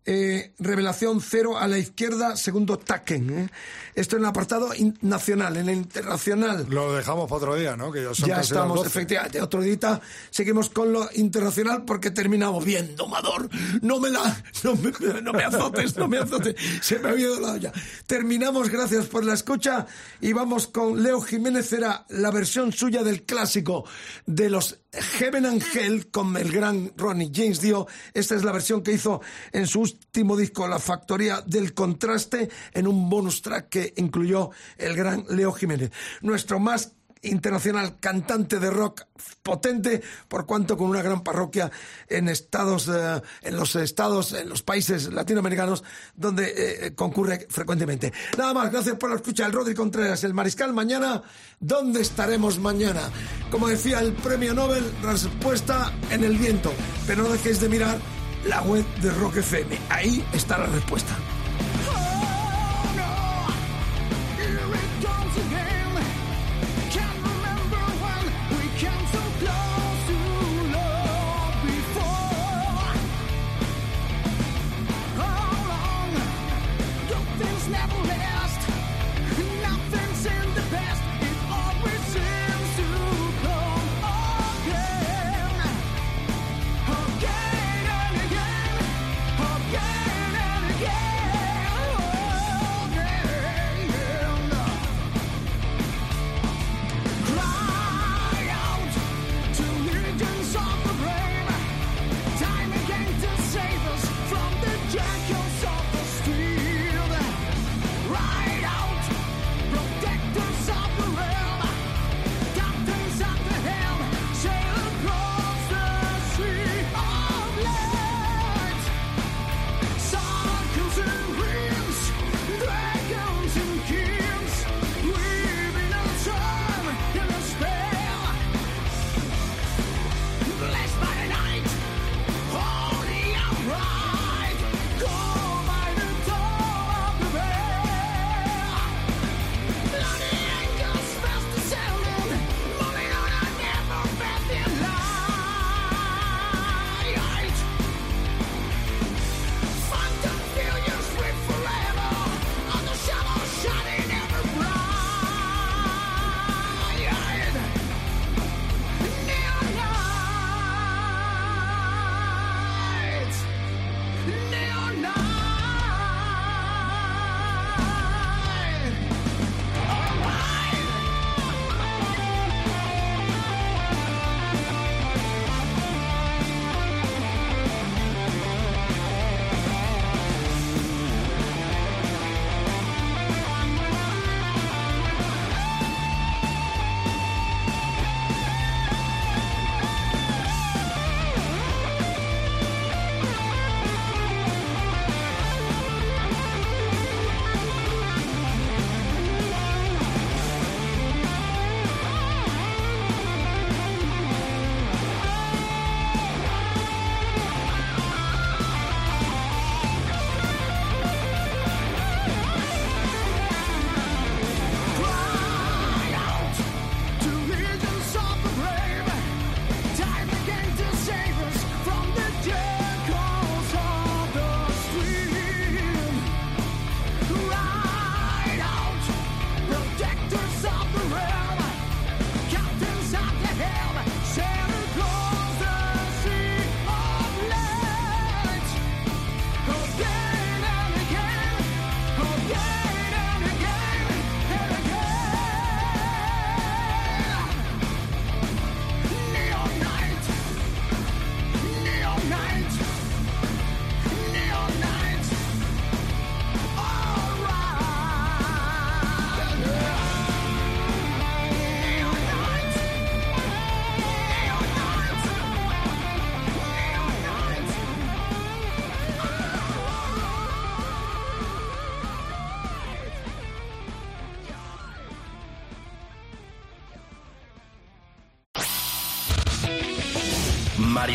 Eh, 0.10 0.54
revelación 0.60 1.20
cero 1.20 1.58
a 1.58 1.68
la 1.68 1.78
izquierda, 1.78 2.38
segundo 2.38 2.78
Taken. 2.78 3.40
¿eh? 3.40 3.50
Esto 3.94 4.16
en 4.16 4.22
el 4.22 4.30
apartado 4.30 4.70
nacional, 5.02 5.58
en 5.58 5.68
el 5.68 5.76
internacional. 5.76 6.66
Lo 6.70 6.94
dejamos 6.94 7.26
para 7.30 7.38
otro 7.38 7.56
día, 7.56 7.76
¿no? 7.76 7.92
Que 7.92 8.04
ya, 8.04 8.14
son 8.14 8.30
ya 8.30 8.36
casi 8.36 8.54
estamos, 8.54 8.78
las 8.78 8.86
12. 8.86 8.88
efectivamente. 8.88 9.42
Otro 9.42 9.60
día 9.60 10.00
seguimos 10.30 10.70
con 10.70 10.94
lo 10.94 11.10
internacional 11.16 11.84
porque 11.84 12.10
terminamos 12.10 12.64
bien, 12.64 12.96
domador. 12.96 13.50
No 13.82 14.00
me 14.00 14.10
la, 14.10 14.44
no 14.64 14.76
me, 14.76 14.94
no 15.22 15.34
me 15.34 15.44
azotes, 15.44 15.98
no 15.98 16.08
me 16.08 16.20
azotes. 16.20 16.56
Se 16.82 17.00
me 17.00 17.10
ha 17.10 17.16
ido 17.16 17.42
la 17.42 17.52
olla. 17.52 17.74
Terminamos, 18.06 18.70
gracias 18.70 19.08
por 19.08 19.26
la 19.26 19.34
escucha. 19.34 19.88
Y 20.22 20.32
vamos 20.32 20.68
con 20.68 21.04
Leo 21.04 21.20
Jiménez, 21.20 21.74
era 21.74 22.06
la 22.08 22.32
versión 22.32 22.72
suya 22.72 23.04
del 23.04 23.24
clásico 23.24 23.84
de 24.26 24.50
los 24.50 24.80
Heaven 24.92 25.46
and 25.46 25.64
Hell 25.74 26.10
con 26.12 26.36
el 26.38 26.52
gran 26.52 26.94
Ronnie 26.96 27.32
James 27.34 27.62
Dio. 27.62 27.88
Esta 28.14 28.36
es 28.36 28.44
la 28.44 28.52
versión 28.52 28.82
que 28.82 28.94
hizo 28.94 29.22
en 29.52 29.68
su 29.68 29.82
último 29.82 30.38
disco, 30.38 30.68
La 30.68 30.80
Factoría 30.80 31.42
del 31.46 31.74
Contraste, 31.74 32.50
en 32.74 32.88
un 32.88 33.10
bonus 33.10 33.42
track 33.42 33.70
que 33.70 33.94
incluyó 33.98 34.52
el 34.78 34.96
gran 34.96 35.26
Leo 35.30 35.52
Jiménez. 35.52 35.92
Nuestro 36.22 36.60
más 36.60 36.97
internacional 37.24 37.98
cantante 38.00 38.60
de 38.60 38.70
rock 38.70 39.04
potente 39.44 40.02
por 40.28 40.46
cuanto 40.46 40.78
con 40.78 40.90
una 40.90 41.02
gran 41.02 41.24
parroquia 41.24 41.72
en 42.08 42.30
estados 42.30 42.88
eh, 42.88 43.22
en 43.42 43.56
los 43.56 43.76
estados 43.76 44.34
en 44.34 44.50
los 44.50 44.64
países 44.64 45.12
latinoamericanos 45.12 45.84
donde 46.16 46.54
eh, 46.56 46.96
concurre 46.96 47.48
frecuentemente. 47.50 48.14
Nada 48.38 48.54
más 48.54 48.72
gracias 48.72 48.96
por 48.96 49.10
la 49.10 49.16
escucha. 49.16 49.46
El 49.46 49.54
Rodri 49.54 49.74
Contreras 49.74 50.24
el 50.24 50.34
Mariscal 50.34 50.74
mañana. 50.74 51.22
¿dónde 51.60 52.02
estaremos 52.02 52.60
mañana? 52.60 53.02
como 53.50 53.68
decía 53.68 54.00
el 54.00 54.14
premio 54.14 54.54
Nobel 54.54 54.84
respuesta 55.02 55.92
en 56.12 56.24
el 56.24 56.38
viento. 56.38 56.72
Pero 57.06 57.24
no 57.24 57.30
dejéis 57.30 57.60
de 57.60 57.70
mirar 57.70 57.98
la 58.46 58.62
web 58.62 58.86
de 59.02 59.12
Rock 59.12 59.38
FM 59.38 59.78
ahí 59.90 60.26
está 60.34 60.58
la 60.58 60.68
respuesta 60.68 61.18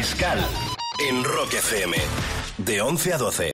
Mariscal 0.02 0.38
en 1.08 1.22
Rock 1.22 1.52
FM. 1.54 1.96
De 2.58 2.80
11 2.82 3.12
a 3.12 3.18
12. 3.18 3.50